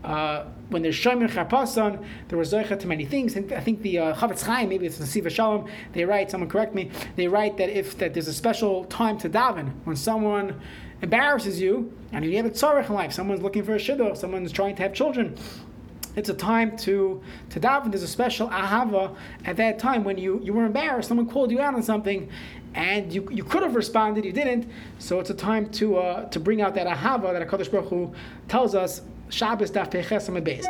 [0.04, 3.36] uh, when there's Shomer Charpasan, there was Zoicha to many things.
[3.36, 6.50] And I think the uh, Chafetz Chaim, maybe it's the Siva Shalom, they write, someone
[6.50, 10.60] correct me, they write that if that there's a special time to daven, when someone
[11.02, 14.52] embarrasses you, and you have a tzarech in life, someone's looking for a shidduch, someone's
[14.52, 15.36] trying to have children,
[16.17, 17.91] it's a time to to daven.
[17.91, 21.08] There's a special ahava at that time when you, you were embarrassed.
[21.08, 22.30] Someone called you out on something,
[22.73, 24.69] and you, you could have responded, you didn't.
[24.99, 28.13] So it's a time to uh, to bring out that ahava that Hakadosh Baruch Hu
[28.47, 29.01] tells us.
[29.30, 30.68] Shabbos daf peches base.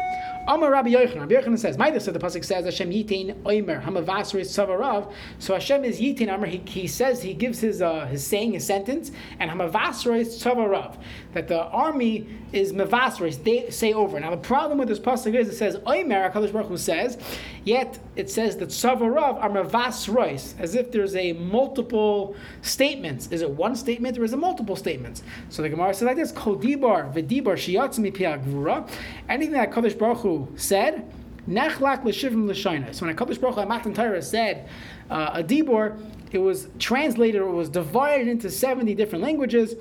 [0.48, 1.20] Amar Rabbi Yochanan.
[1.22, 5.84] Rabbi Yochanan says, "My said the pasuk says Hashem yitain oimer hamavasri savarav." So Hashem
[5.84, 6.48] is yitain oimer.
[6.48, 10.96] He, he says he gives his uh, his saying his sentence and hamavasri savarav
[11.34, 13.44] that the army is mavasri.
[13.44, 14.18] They say over.
[14.22, 16.32] Now the problem with this pasuk is it says oimer.
[16.32, 17.18] Hakadosh Baruch Hu says,
[17.66, 23.28] yet it says that savarav are mavasrois, as if there's a multiple statements.
[23.32, 25.24] Is it one statement or is it multiple statements?
[25.50, 28.00] So the Gemara says like this: Kol dibar v'dibar shiyatz
[28.48, 28.90] mipiagvura.
[29.30, 31.12] Anything that Hakadosh Baruch Hu said,
[31.48, 32.94] Nechlak l'shivim l'shayna.
[32.94, 34.68] So when Hakadosh Baruch Hu Matan Torah said
[35.10, 36.00] uh, a dibor,
[36.32, 39.76] it was translated or was divided into seventy different languages.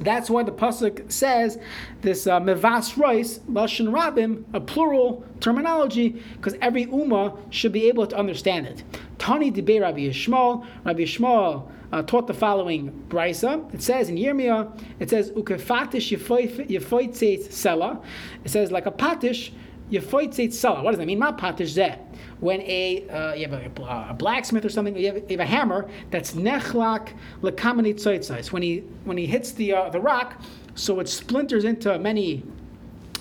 [0.00, 1.58] That's why the pasuk says
[2.00, 8.06] this uh, mevas rois lashon rabim, a plural terminology, because every ummah should be able
[8.06, 8.82] to understand it.
[9.18, 13.72] Tani debe Rabbi Yishmael, Rabbi Yishmael uh, taught the following brisa.
[13.74, 16.16] It says in Yirmiyah, it says ukefatish
[16.68, 18.02] yefoitzeit sela.
[18.44, 19.52] It says like a patish
[19.90, 20.82] yefoitzeit sela.
[20.82, 21.18] What does that mean?
[21.18, 21.98] Ma patish zeh.
[22.40, 25.46] When a uh, you have a, a, blacksmith or something, you have, you have a
[25.46, 28.52] hammer that's nechlak lekamani tzaitzais.
[28.52, 30.40] When he when he hits the uh, the rock,
[30.74, 32.44] so it splinters into many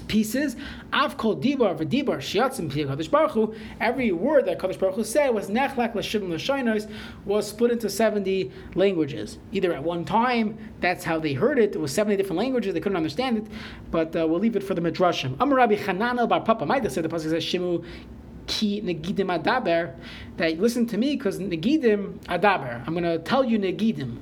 [0.10, 0.58] pieces.
[0.92, 3.56] Av kol dibar v'dibar shiatzim Kadosh Baruch Hu.
[3.80, 6.92] Every word that Kadosh Baruch Hu said was nechlak l'shivim l'shainos
[7.24, 9.38] was split into seventy languages.
[9.54, 11.76] Either at one time, that's how they heard it.
[11.76, 12.74] It was seventy different languages.
[12.74, 13.48] They couldn't understand it.
[13.90, 15.38] But uh, we'll leave it for the midrashim.
[15.40, 17.86] Amar Rabbi Chananel bar Papa Maida said the pasuk says Shimu
[18.48, 19.96] ki negidim adaber.
[20.38, 22.84] That listen to me because negidim adaber.
[22.86, 24.18] I'm going to tell you negidim.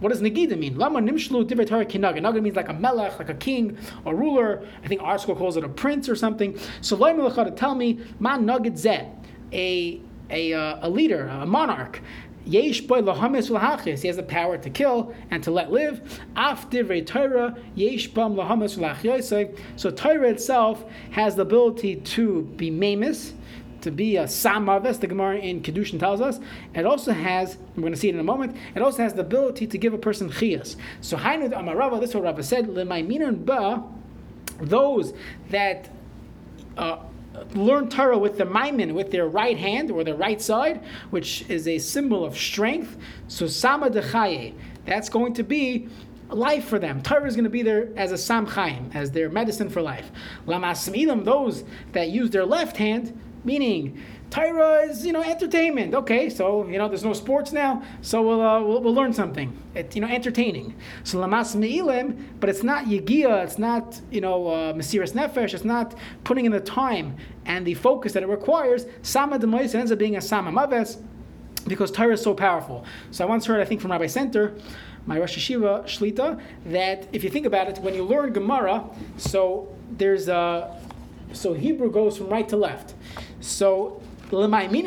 [0.00, 0.78] What does Nagida mean?
[0.78, 2.20] Lama nimshlu divrei Torah kinaga.
[2.22, 4.66] Naga means like a melech, like a king, a ruler.
[4.82, 6.58] I think ArtScroll calls it a prince or something.
[6.80, 9.08] So loy to tell me ma nugget zeh,
[9.52, 12.00] a a, uh, a leader, a monarch.
[12.46, 14.00] Yesh boy lahamis lahachis.
[14.00, 16.20] He has the power to kill and to let live.
[16.34, 23.34] Af divrei Torah yesh bam lahamis So Torah itself has the ability to be mamus
[23.82, 26.40] to be a samaves, the Gemara in Kedushin tells us.
[26.74, 29.22] It also has, we're going to see it in a moment, it also has the
[29.22, 30.76] ability to give a person chiyas.
[31.00, 33.82] So, Hainu Amarava, this is what Rava said, Lemaiminun ba,
[34.60, 35.14] those
[35.50, 35.90] that
[36.76, 36.98] uh,
[37.54, 41.66] learn Torah with the maimin, with their right hand or their right side, which is
[41.66, 42.96] a symbol of strength.
[43.28, 45.88] So, Sama Dechaye, that's going to be
[46.28, 47.02] life for them.
[47.02, 50.10] Torah is going to be there as a sam chaim, as their medicine for life.
[50.46, 55.94] Lamasmilim, those that use their left hand, meaning Torah is you know entertainment.
[55.94, 59.56] Okay, so you know there's no sports now, so we'll uh, we'll, we'll, learn something.
[59.74, 60.74] It, you know entertaining.
[61.04, 63.44] So lamas meilim, but it's not yigia.
[63.44, 65.54] It's not you know uh, mesiras nefesh.
[65.54, 68.86] It's not putting in the time and the focus that it requires.
[69.02, 70.98] Sama demois ends up being a sama maves
[71.66, 72.84] because Torah is so powerful.
[73.10, 74.54] So I once heard I think from Rabbi Center
[75.06, 78.84] my Rosh Hashiva Shlita, that if you think about it, when you learn Gemara,
[79.16, 80.78] so there's a,
[81.32, 82.94] so Hebrew goes from right to left.
[83.40, 84.00] So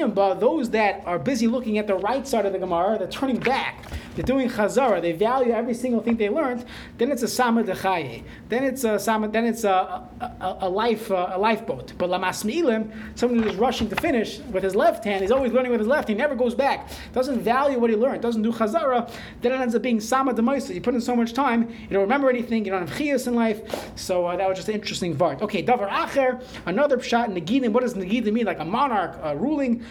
[0.04, 3.40] about those that are busy looking at the right side of the Gemara, they're turning
[3.40, 3.84] back
[4.16, 6.66] they're doing chazara, they value every single thing they learned,
[6.98, 8.24] then it's a sama dechaye.
[8.50, 11.94] Then it's a sama, then it's a, a, a life a lifeboat.
[11.98, 15.72] But lamas mi'ilim, someone who's rushing to finish with his left hand, he's always learning
[15.72, 19.12] with his left, he never goes back, doesn't value what he learned, doesn't do chazara,
[19.42, 20.74] then it ends up being sama demaisa.
[20.74, 23.36] You put in so much time, you don't remember anything, you don't have chiyas in
[23.36, 23.62] life.
[23.96, 25.42] So uh, that was just an interesting vart.
[25.42, 27.72] Okay, davar acher, another pshat negidim.
[27.72, 28.46] What does negidim mean?
[28.46, 29.84] Like a monarch uh, ruling.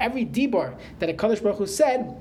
[0.00, 0.49] Every dibur
[0.98, 2.16] That a Kaddish Baruch Hu said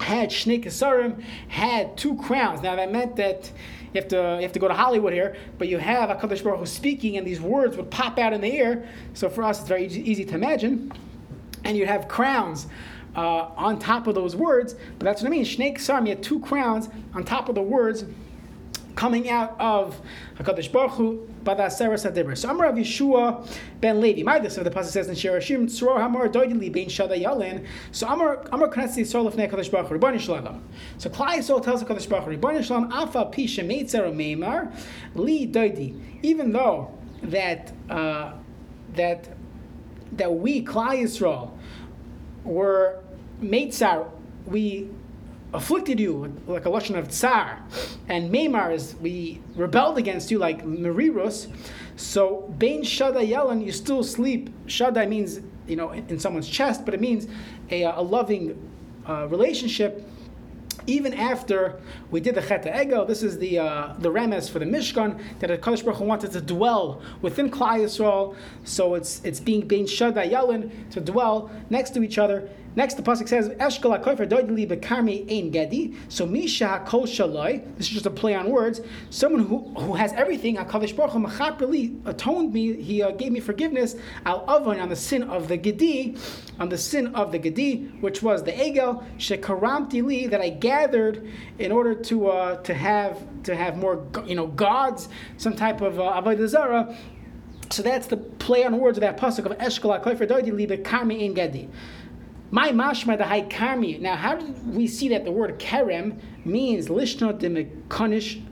[0.00, 2.62] had Shnei Kesarim, had two crowns.
[2.62, 3.50] Now that meant that
[3.92, 6.42] you have to you have to go to Hollywood here, but you have a Kaddish
[6.42, 8.88] Baruch Hu speaking, and these words would pop out in the air.
[9.14, 10.92] So for us, it's very easy, easy to imagine.
[11.64, 12.66] And you'd have crowns.
[13.16, 15.44] Uh, on top of those words, but that's what I mean.
[15.44, 18.04] Shnei Kesarim, you had two crowns on top of the words
[18.94, 20.00] coming out of
[20.38, 22.36] Hakadosh Baruch Hu Badaseres Hadibur.
[22.36, 23.48] So Amar Yehoshua
[23.80, 24.22] ben Levi.
[24.22, 27.66] My this the pasuk says in Shirashim Tzror Hamar Doidili Ben Shada Yalin.
[27.92, 30.18] So Amar Amar Knesset Yisrael Lefnei Hakadosh Baruch Hu Ribbon.
[30.18, 34.72] So Klal Yisrael tells Hakadosh Baruch Hu Ribbon Shalom Afa Pi Shemeitzer Meimar
[35.14, 36.00] Li Doidi.
[36.22, 38.32] Even though that uh,
[38.94, 39.28] that
[40.12, 41.50] that we Klal Yisrael
[42.44, 43.00] were
[43.42, 44.08] Meitzar,
[44.46, 44.88] we
[45.54, 47.62] afflicted you like a lashon of tsar,
[48.08, 51.46] and Meimar is we rebelled against you like Merirus.
[51.96, 54.50] So Bain Shada Yalan, you still sleep.
[54.66, 57.28] Shada means you know in someone's chest, but it means
[57.70, 58.70] a, a loving
[59.08, 60.06] uh, relationship.
[60.86, 64.66] Even after we did the Chet Ego, this is the uh, the remes for the
[64.66, 68.36] Mishkan that Kadosh Baruch Hu wanted to dwell within Klal Yisrael.
[68.64, 73.02] So it's it's being being Shada Yalin to dwell next to each other Next, the
[73.02, 77.62] pasuk says, "Eshkol hakofer doidli bekarmi ein gedi." So misha hakol shaloi.
[77.76, 78.80] This is just a play on words.
[79.10, 80.56] Someone who, who has everything.
[80.56, 82.82] Hakadosh baruch hu atoned me.
[82.82, 83.94] He uh, gave me forgiveness.
[84.26, 86.16] Al avon on the sin of the gedi,
[86.58, 91.30] on the sin of the gedi, which was the egel shekaramti li that I gathered
[91.58, 96.00] in order to uh, to have to have more you know gods, some type of
[96.00, 96.96] uh, avodah zarah.
[97.70, 101.34] So that's the play on words of that pasuk of Eshkol hakofer doidli bekarmi ein
[101.34, 101.68] gedi.
[102.54, 104.00] My mashma the high karmi.
[104.00, 107.36] Now, how do we see that the word kerem means lishna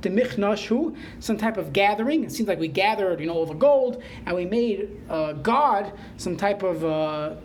[0.00, 2.24] demichnoshu, some type of gathering?
[2.24, 5.92] It seems like we gathered, you know, all the gold, and we made uh, God
[6.16, 7.36] some type of uh,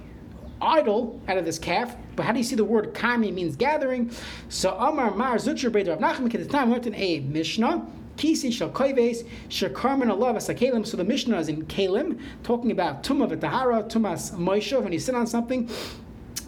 [0.60, 1.96] idol out of this calf.
[2.16, 4.10] But how do you see the word karmi means gathering?
[4.50, 7.86] So Amar Mar Zucher Beit Rav Nachman time went in a Mishnah.
[8.16, 13.30] Kisi shel koives shekarmen alav as So the Mishnah is in Kalim, talking about tumah
[13.30, 15.70] v'tahara, tumas moishav, when you sit on something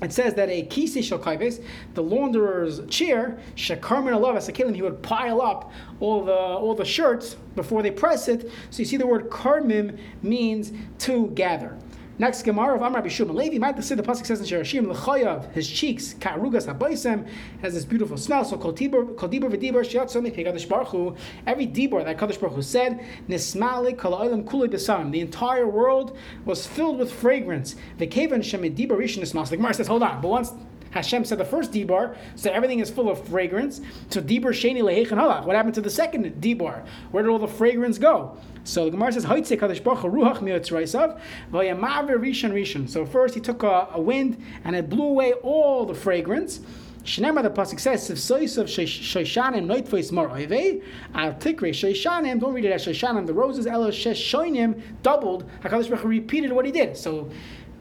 [0.02, 5.42] it says that a kisi shel the launderer's chair, shekarmen alavas akilim, he would pile
[5.42, 8.50] up all the all the shirts before they press it.
[8.70, 11.78] So you see the word karmim means to gather.
[12.20, 15.70] Next Gemara of Amar Bishum Levi, might the the pasuk says in Shirashim Lechayav, his
[15.70, 17.26] cheeks karugas habaisem
[17.62, 18.44] has this beautiful smell.
[18.44, 21.16] So kol dibur kol dibur v'dibur shiatzom Kadosh Baruch Hu.
[21.48, 25.14] Every dibur that Kadosh Baruch Hu said nismali kol oilam kuli besarim.
[25.14, 27.78] The entire world was filled with fragrance.
[28.00, 29.48] The kavan shemid dibur rishon nismas.
[29.48, 30.52] The Gemara says, hold on, but once
[30.92, 33.82] Hashem said the first Dibar, so everything is full of fragrance.
[34.10, 35.46] So Dibar Sheni Lehechan Halach.
[35.46, 36.86] What happened to the second Dibar?
[37.12, 38.38] Where did all the fragrance go?
[38.64, 41.20] So the Gemara says, Hoitze Kadosh Baruch Ruach Miyotzraisav,
[41.52, 42.90] Vayamaver Rishon Rishon.
[42.90, 46.60] So first he took a, a, wind and it blew away all the fragrance.
[47.04, 50.84] Shnema the pasuk says, "If soisav shoishanim noitvois morove,
[51.16, 53.26] al tikre shoishanim." Don't read it as shoishanim.
[53.26, 55.50] The roses elo sheshoinim doubled.
[55.62, 56.98] Hakadosh Baruch repeated what he did.
[56.98, 57.30] So,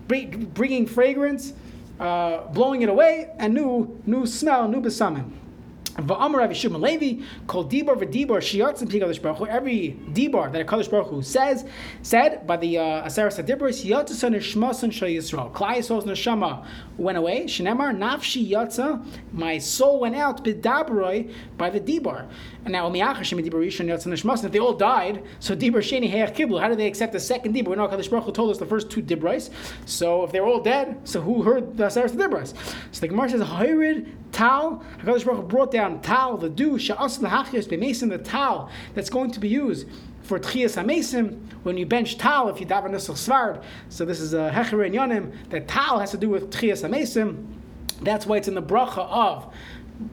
[0.07, 1.53] bringing fragrance
[1.99, 5.33] uh, blowing it away, and new new smell, new besamim.
[5.99, 9.49] Va'amar Rav Shimon Levi, called Dibor v'Dibor Shiatz and Pikadosh.
[9.49, 11.65] Every Dibor that a Kadosh Baruch Hu says,
[12.03, 15.53] said by the uh, Aseres Hadibros, Ishmasan Shal Yisrael.
[15.53, 16.65] Klal Yisrael's neshama
[16.97, 17.45] went away.
[17.45, 22.29] Shenemar Nafshi Yatza, my soul went out b'Dabroi by the Dibor.
[22.65, 24.45] And now Miachar Shem Dibor Rishon Ishmasan.
[24.45, 26.61] If they all died, so Dibor Sheni Heach Kiblu.
[26.61, 27.69] How do they accept the second Dibor?
[27.69, 29.51] We know Kadosh Baruch Hu told us the first two Dibros.
[29.85, 32.55] So if they're all dead, so who heard the Aseres Hadibros?
[32.93, 34.85] So the Gemara says, Hayrid Tal.
[34.99, 39.41] Hakadosh Baruch brought down tal, the dew, sha'as lahachios b'mesim, the tal that's going to
[39.41, 39.87] be used
[40.23, 43.63] for tchias hamesim, when you bench tal, if you daven nesach svard.
[43.89, 47.47] So this is a hecher in yonim, that tal has to do with tchias hamesim.
[48.03, 49.53] That's why it's in the bracha of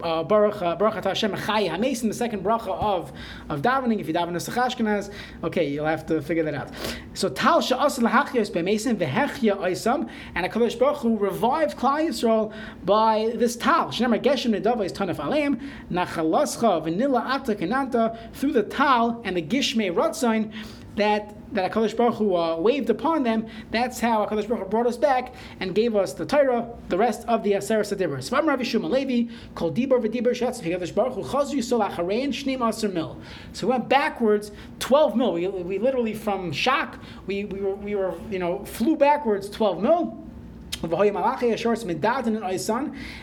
[0.02, 3.12] uh, Baruch uh, Hashem Chai Hamesim, the second bracha of
[3.50, 4.00] of davening.
[4.00, 5.12] If you daven Nesach Ashkenaz,
[5.44, 6.72] okay, you'll have to figure that out.
[7.14, 13.32] So Tal Sha'as Lahachyos Bemesim Vehechya Oisam, and Hakadosh Baruch Hu revived Klal Yisrael by
[13.36, 13.88] this Tal.
[13.88, 19.42] Shneimar Geshem Nedava is Tanaf Aleim Nachalascha Vanilla Ata Kenanta through the Tal and the
[19.42, 20.52] Gishmei Rotzain
[20.96, 23.48] that that Hakadosh Baruch Hu uh, waved upon them.
[23.72, 27.28] That's how Hakadosh Baruch Hu brought us back and gave us the Torah, the rest
[27.28, 28.18] of the Aseret Sadibur.
[28.18, 32.68] Svam Rav Shmuel Levi called Dibur v'Dibur Shatz Hakadosh Baruch Hu Chazru Yisol Acharein Shneim
[32.68, 33.20] Aser Mil.
[33.54, 35.34] So we went backwards twelve mil.
[35.34, 39.82] We, we literally from shock we, we were we were you know flew backwards twelve
[39.82, 40.25] mil.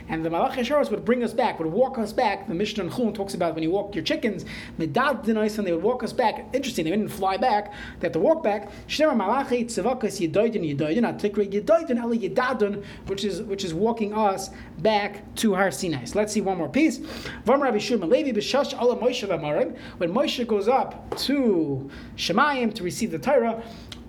[0.09, 2.48] And the Malachi Asharos would bring us back, would walk us back.
[2.48, 4.44] The Mishnah Chun talks about when you walk your chickens,
[4.79, 6.46] Medad and Aisan, they would walk us back.
[6.53, 8.70] Interesting, they didn't fly back, they had to walk back.
[8.87, 14.51] Shema Malachi Tzavakas Yedoidin Yedoidin, Atikri Yedoidin Eli Yedadun, which is which is walking us
[14.79, 16.05] back to Har Sinai.
[16.14, 16.98] Let's see one more piece.
[17.46, 23.11] Vam Rabbi Shimon Levi B'Shash Ala Moshe When Moshe goes up to Shemayim to receive
[23.11, 23.62] the Torah,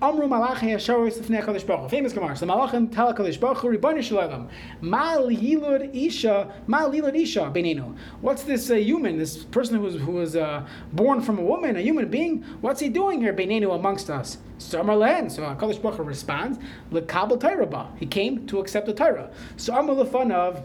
[0.04, 2.36] Amru Malachi Hasharis Lefnei Hakadosh Baruch Famous Gemara.
[2.36, 4.50] So Malachim tell Hakadosh Baruch Hu Ribbon.
[4.82, 7.96] Ma Lilud Isha Ma Lilud Isha Benenu.
[8.20, 9.16] What's this uh, human?
[9.16, 12.42] This person who was who was uh, born from a woman, a human being.
[12.60, 14.36] What's he doing here Benenu amongst us?
[14.58, 16.58] So Amar So Hakadosh Baruch responds
[16.92, 17.88] Lekabel Torah.
[17.98, 19.30] He came to accept the Torah.
[19.56, 20.62] So Amar of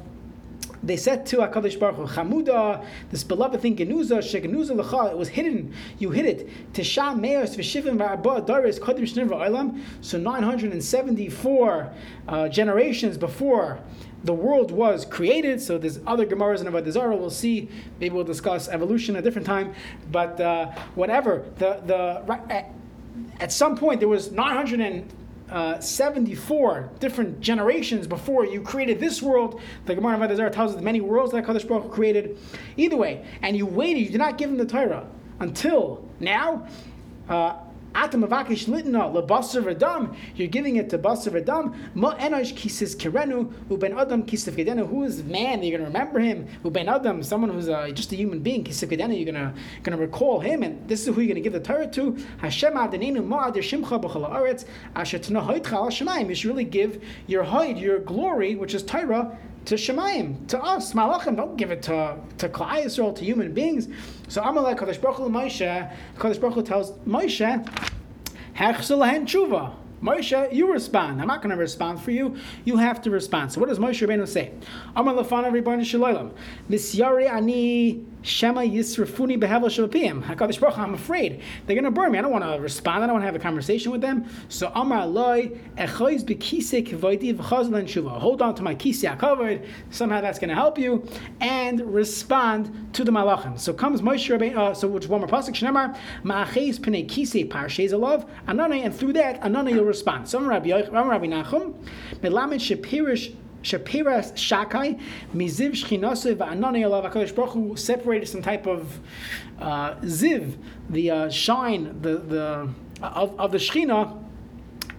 [0.83, 5.29] they said to Hakadosh Baruch Hu, Chamuda, this beloved thing, Genuza, Shegenuza Lecha, it was
[5.29, 5.73] hidden.
[5.97, 6.73] You hid it.
[6.73, 9.83] Tisham Meos V'Shivim V'Arba Daris Kodim.
[10.01, 11.93] So 974
[12.27, 13.79] uh, generations before
[14.23, 15.61] the world was created.
[15.61, 17.15] So there's other Gemaras in Avodah Zarah.
[17.15, 17.69] We'll see.
[17.99, 19.73] Maybe we'll discuss evolution at a different time.
[20.11, 22.65] But uh, whatever the the
[23.39, 25.13] at some point there was 900 and
[25.51, 29.61] uh, 74 different generations before you created this world.
[29.85, 32.37] The Gemara of Adazar tells us the many worlds that Kadosh Baruch Hu created.
[32.77, 35.07] Either way, and you waited, you did not give him the Torah
[35.39, 36.67] until now.
[37.27, 37.55] Uh,
[37.95, 40.15] Atam avakish litna lebasar v'dam.
[40.35, 41.75] You're giving it to basar v'dam.
[41.95, 44.87] Ma enosh kisis kirenu uben adam kisif gedenu.
[44.87, 45.59] Who is man?
[45.59, 46.47] that You're going to remember him.
[46.63, 48.63] Uben adam, someone who's uh, just a human being.
[48.63, 49.15] Kisif gedenu.
[49.15, 51.53] You're going to going to recall him, and this is who you're going to give
[51.53, 52.17] the Torah to.
[52.37, 56.29] Hashem adenenu ma'adir shimcha b'chol haaretz asher tnahoitcha al.
[56.29, 60.93] You should really give your hide, your glory, which is Torah, to Shemaim, to us,
[60.93, 61.35] Malachim.
[61.35, 63.87] Don't give it to to Klal Yisrael, to human beings.
[64.27, 67.67] So Amalek Kadosh Baruch Hu Moshe, Kadosh Baruch Hu tells Moshe,
[68.55, 69.73] Hechsel Tshuva.
[70.01, 71.19] Moshe, you respond.
[71.21, 72.37] I'm not going to respond for you.
[72.63, 73.51] You have to respond.
[73.51, 74.53] So what does Moshe Rabbeinu say?
[74.95, 76.31] Amar lefanav ribbon shalom.
[76.69, 79.69] Misyari ani Shema Yisrafuni Behevel.
[79.69, 82.19] HaKadosh Baruch I'm afraid they're going to burn me.
[82.19, 83.03] I don't want to respond.
[83.03, 84.29] I don't want to have a conversation with them.
[84.49, 88.17] So Amar Loi Echoiz Bekise Kvoidi V'chazlan Shuva.
[88.19, 89.65] Hold on to my kisi covered.
[89.89, 91.07] Somehow that's going to help you
[91.39, 93.59] and respond to the malachim.
[93.59, 94.57] So comes Moshe Rabbeinu.
[94.57, 95.53] Uh, so which one more pasuk?
[95.53, 100.27] Shnemar Ma'acheis Pnei Kise Parshes Alav Anana, and through that Anana you'll respond.
[100.27, 101.73] So Rabbi Rabbi Nachum
[102.21, 104.99] Melamed Shapirish Shapiras Shakai,
[105.33, 108.99] Miziv Shchinase Va'anani Alav HaKadosh Baruch Hu separated some type of
[109.59, 110.55] uh, ziv,
[110.89, 112.69] the uh, shine, the, the,
[113.01, 114.23] of, of the Shechina,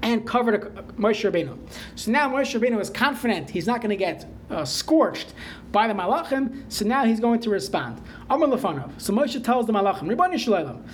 [0.02, 1.58] and covered Moshe Rabbeinu.
[1.94, 5.34] So now Moshe Rabbeinu is confident he's not going to get uh, scorched
[5.72, 8.00] by the Malachim, so now he's going to respond.
[8.28, 9.00] Amar Lefanov.
[9.00, 10.84] So Moshe tells the Malachim, Ribbani Shalom.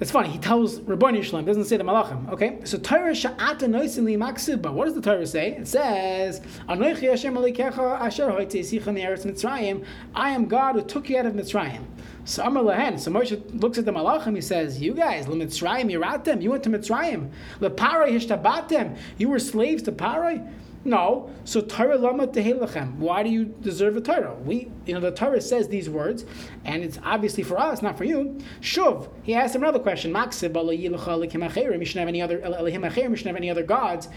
[0.00, 0.30] It's funny.
[0.30, 2.32] He tells Rabboni Shalom, doesn't say the Malachim.
[2.32, 4.72] Okay, so Torah sha'ata noisin li maksiba.
[4.72, 5.56] What does the Torah say?
[5.56, 9.84] It says, "Anoichi Hashem alikecha asher hoitzeisicha me'eretz Mitzrayim."
[10.14, 11.82] I am God who took you out of Mitzrayim.
[12.24, 12.98] So Amar Lahen.
[12.98, 14.34] So Moshe looks at the Malachim.
[14.34, 16.40] He says, "You guys, Mitzrayim yiratem.
[16.40, 17.28] You went to Mitzrayim.
[17.60, 18.96] Leparay hishtabatem.
[19.18, 20.50] You were slaves to Paray."
[20.84, 21.30] No.
[21.44, 22.96] So Torah lama tehelachem.
[22.96, 24.34] Why do you deserve a Torah?
[24.34, 26.24] We, you know, the Torah says these words,
[26.64, 28.38] and it's obviously for us, not for you.
[28.60, 29.08] Shuv.
[29.22, 30.12] He asked him another question.
[30.12, 32.38] Maksib You shouldn't have any other.
[32.38, 34.08] You shouldn't have any other gods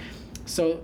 [0.46, 0.82] So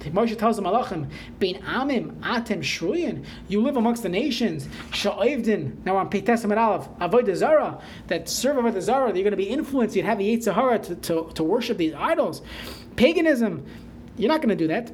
[0.00, 5.96] Moshe tells the Malachim, Bein Amim Atem Shruyin, you live amongst the nations, Sha'ivdin, now
[5.96, 10.04] on Peites Aleph, Avodah Zara, that serve Avodah Zara, you're going to be influenced, you'd
[10.04, 12.42] have the Yitzhahara to, to, to worship these idols.
[12.96, 13.64] Paganism,
[14.18, 14.90] you're not going to do that.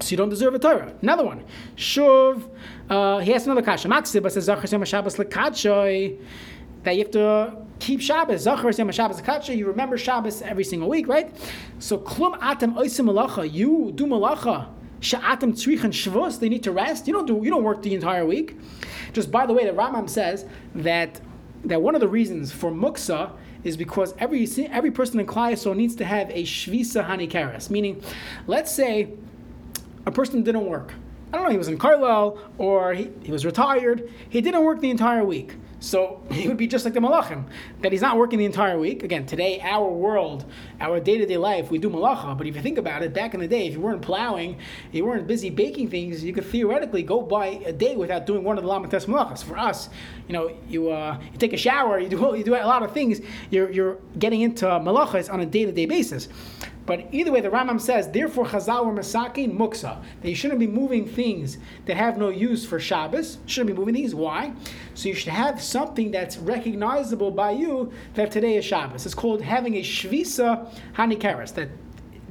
[0.00, 0.94] So you don't deserve a Torah.
[1.02, 1.44] Another one.
[1.76, 2.48] Shuv,
[2.88, 3.88] uh, he has another kasha.
[3.88, 6.18] Maksib says Zachar Shabbos Lekatshoi
[6.84, 8.42] that you have to keep Shabbos.
[8.42, 9.54] Zachar Yom Shabbos Kacha.
[9.54, 11.34] You remember Shabbos every single week, right?
[11.78, 13.52] So klum atem oisim malacha.
[13.52, 14.68] You do malacha.
[15.00, 16.40] Sha'atem tzrichan shvus.
[16.40, 17.06] They need to rest.
[17.06, 17.40] You don't do.
[17.42, 18.56] You don't work the entire week.
[19.12, 20.44] Just by the way, the Rambam says
[20.74, 21.20] that
[21.64, 23.32] that one of the reasons for muksa
[23.64, 27.70] is because every every person in Klal needs to have a shvisa hanikaris.
[27.70, 28.02] Meaning,
[28.46, 29.12] let's say
[30.08, 30.94] a person didn't work.
[31.32, 34.10] I don't know, he was in Carlisle or he, he was retired.
[34.30, 35.54] He didn't work the entire week.
[35.80, 37.44] So he would be just like the malachim,
[37.82, 39.02] that he's not working the entire week.
[39.02, 40.46] Again, today, our world,
[40.80, 42.36] our day to day life, we do malacha.
[42.36, 44.56] But if you think about it, back in the day, if you weren't plowing,
[44.90, 48.56] you weren't busy baking things, you could theoretically go by a day without doing one
[48.56, 49.44] of the lamates malachas.
[49.44, 49.90] For us,
[50.26, 52.92] you know, you, uh, you take a shower, you do, you do a lot of
[52.92, 56.28] things, you're, you're getting into malachas on a day to day basis.
[56.88, 61.06] But either way, the Rambam says, therefore, Chazal were masakin muksa, They shouldn't be moving
[61.06, 63.36] things that have no use for Shabbos.
[63.44, 64.14] Shouldn't be moving these.
[64.14, 64.54] Why?
[64.94, 69.04] So you should have something that's recognizable by you that today is Shabbos.
[69.04, 71.68] It's called having a shvisa hanikaris, that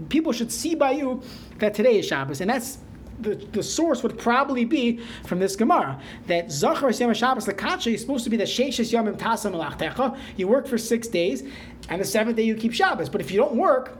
[0.09, 1.21] people should see by you
[1.59, 2.41] that today is Shabbos.
[2.41, 2.79] And that's
[3.19, 7.93] the, the source would probably be from this Gemara that Zachar Yom Shabbos The Lakacha
[7.93, 10.17] is supposed to be the Sheishes Yomim Tasam Malachtecha.
[10.35, 11.43] You work for six days,
[11.89, 13.07] and the seventh day you keep Shabbos.
[13.07, 13.99] But if you don't work,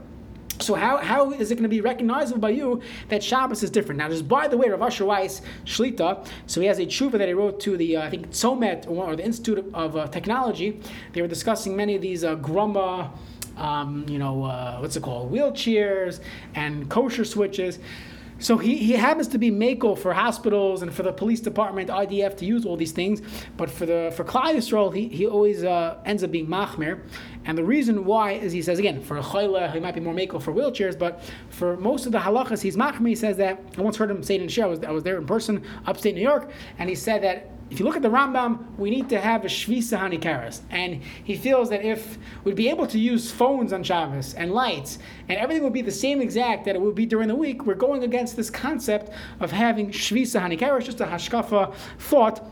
[0.60, 3.98] so how, how is it going to be recognizable by you that Shabbos is different?
[3.98, 7.28] Now, just by the way, Rav Asher Weiss Shlita, so he has a tshuva that
[7.28, 10.80] he wrote to the uh, I think Tzomet or the Institute of uh, Technology.
[11.12, 13.10] They were discussing many of these uh, grumma,
[13.56, 16.20] um, you know, uh, what's it called, wheelchairs
[16.54, 17.78] and kosher switches.
[18.40, 22.36] So he, he happens to be Mako for hospitals and for the police department, IDF
[22.38, 23.20] to use all these things,
[23.56, 27.00] but for the for Klal Yisrael, he, he always uh, ends up being Machmir.
[27.46, 30.14] And the reason why is he says again, for a Chayla, he might be more
[30.14, 33.08] Mako for wheelchairs, but for most of the halachas, he's Machmir.
[33.08, 35.02] He says that, I once heard him say it in Shiur, I was, I was
[35.02, 38.08] there in person, upstate New York, and he said that if you look at the
[38.08, 40.60] Rambam, we need to have a Shvisa Hanikaris.
[40.70, 44.98] And he feels that if we'd be able to use phones on Shabbos and lights,
[45.28, 47.74] and everything would be the same exact that it would be during the week, we're
[47.74, 52.44] going against this concept of having Shvisa Hanikaris, just a Hashkafa thought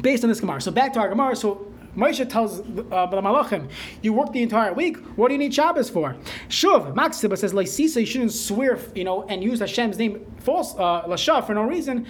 [0.00, 0.60] based on this Gemara.
[0.60, 1.34] So back to our Gemara.
[1.36, 3.68] So Moshe tells uh, the Malachim,
[4.02, 4.96] you work the entire week.
[5.16, 6.16] What do you need Shabbos for?
[6.48, 11.02] Shuv, Maxiba says, Laisisa, you shouldn't swear, you know, and use Hashem's name false, uh,
[11.06, 12.06] Lashav, for no reason.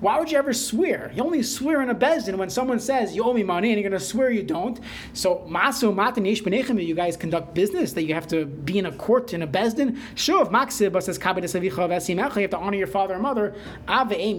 [0.00, 1.10] Why would you ever swear?
[1.14, 3.88] You only swear in a bezdin when someone says you owe me money and you're
[3.88, 4.78] going to swear you don't.
[5.14, 8.92] So masu matan yesh you guys conduct business that you have to be in a
[8.92, 9.96] court in a bezdin.
[10.14, 13.54] Shuv maksib says you have to honor your father and mother.
[13.88, 14.32] Ave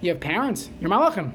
[0.00, 0.68] You have parents.
[0.80, 1.32] You're malachim.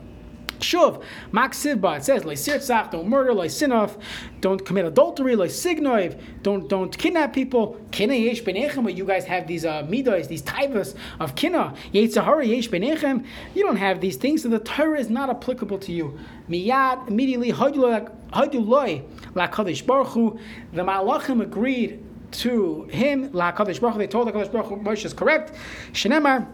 [0.62, 4.00] Shuv, Maksivba, it says, Sirtzach, don't murder, Sinov,
[4.40, 9.66] don't commit adultery, Signoiv, don't don't kidnap people, Kina Yesh Benechem, you guys have these
[9.66, 14.50] uh, midos, these taivas of Kina, Yetzahara Yesh Benechem, you don't have these things, so
[14.50, 16.18] the Torah is not applicable to you.
[16.50, 19.04] Miyad, immediately, Haduloi,
[19.36, 20.40] La Kadesh Baruch Hu,
[20.74, 24.78] the Malachim agreed to him, La Kadesh Baruch Hu, they told the Kadesh Baruch Hu,
[24.78, 25.54] Moshe is correct.
[25.92, 26.48] Shenemar,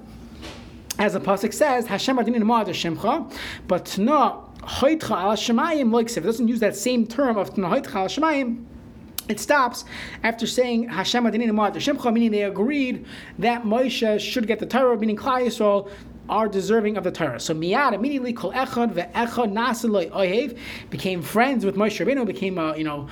[0.99, 3.31] as the pasuk says, Hashem adinin ma'ad shemcha,
[3.67, 7.69] but tna hoitcha al shemayim like if it doesn't use that same term of tna
[7.69, 8.65] hoitcha al shemayim.
[9.29, 9.83] It stops
[10.23, 13.05] after saying Hashem adinin ma'ad shemcha, meaning they agreed
[13.39, 15.91] that Moshe should get the Torah, meaning Klal Yisrael
[16.29, 17.39] are deserving of the Torah.
[17.39, 20.57] So Miyad immediately kol echad ve'echad nasaloi ohev
[20.89, 23.07] became friends with Moshe Rabbeinu, became uh, you know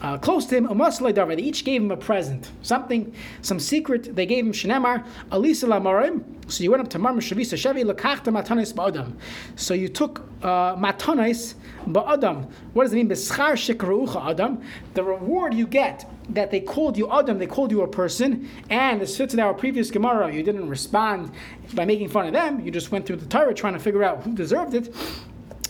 [0.00, 1.36] uh, close to him, Umasalai Davar.
[1.36, 4.14] They each gave him a present, something, some secret.
[4.16, 6.24] They gave him Shenemar, Alisa Lamarim.
[6.50, 9.14] So you went up to Marmar Shavisa Shevi, Lakachta Matanis Ba'adam.
[9.56, 11.54] So you took uh, Matanis
[11.86, 12.50] Ba'adam.
[12.72, 13.08] What does it mean?
[13.08, 14.62] Beschar Shekruucha Adam.
[14.94, 19.00] The reward you get that they called you Adam, they called you a person, and
[19.00, 20.32] this fits in our previous Gemara.
[20.32, 21.32] You didn't respond
[21.74, 22.60] by making fun of them.
[22.60, 24.92] You just went through the Torah trying to figure out who deserved it.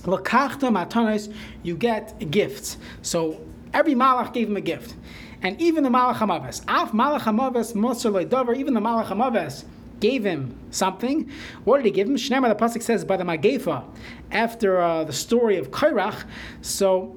[0.04, 2.78] Lakachta Matanis, you get gifts.
[3.02, 3.40] So
[3.72, 4.94] Every Malach gave him a gift.
[5.42, 9.64] And even the Malach HaMaves, Af Malach HaMaves Moser Dover, even the Malach HaMaves
[10.00, 11.30] gave him something.
[11.64, 12.16] What did he give him?
[12.16, 13.84] Shneimah, the Pasuk says, by the Magefa,
[14.32, 16.24] after uh, the story of Kairach.
[16.62, 17.16] So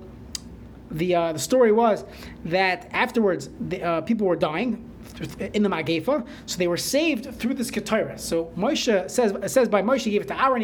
[0.91, 2.06] the, uh, the story was
[2.45, 4.89] that afterwards the, uh, people were dying
[5.39, 8.18] in the Magefa, so they were saved through this Keturah.
[8.18, 10.61] So Moshe says says by Moshe he gave it to Aaron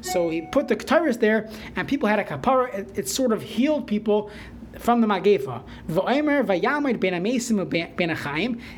[0.00, 2.74] So he put the Keturahs there, and people had a kapara.
[2.74, 4.30] It, it, sort of healed people
[4.78, 5.62] from the Magefa.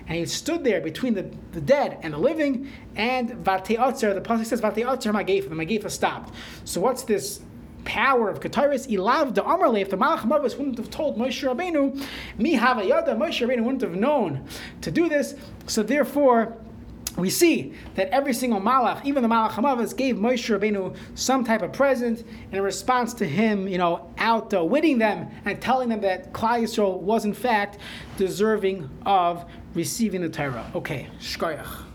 [0.09, 2.71] And he stood there between the, the dead and the living.
[2.97, 4.61] And the pasuk says.
[4.61, 6.35] The Magefa stopped.
[6.65, 7.41] So what's this?
[7.85, 12.05] Power of Kataris, Ilav the Amarle, if the Malach Mavis wouldn't have told Moshe Rabbeinu,
[12.39, 14.47] Mi Havayada, Moshe Rabbeinu wouldn't have known
[14.81, 15.35] to do this.
[15.67, 16.57] So therefore,
[17.17, 21.63] we see that every single malach, even the malach Hamavas, gave Moshe Rabbeinu some type
[21.63, 26.63] of present in response to him, you know, outwitting them and telling them that Klal
[26.63, 27.79] Yisrael was in fact
[28.17, 30.71] deserving of receiving the Torah.
[30.75, 31.92] Okay, shkoyach.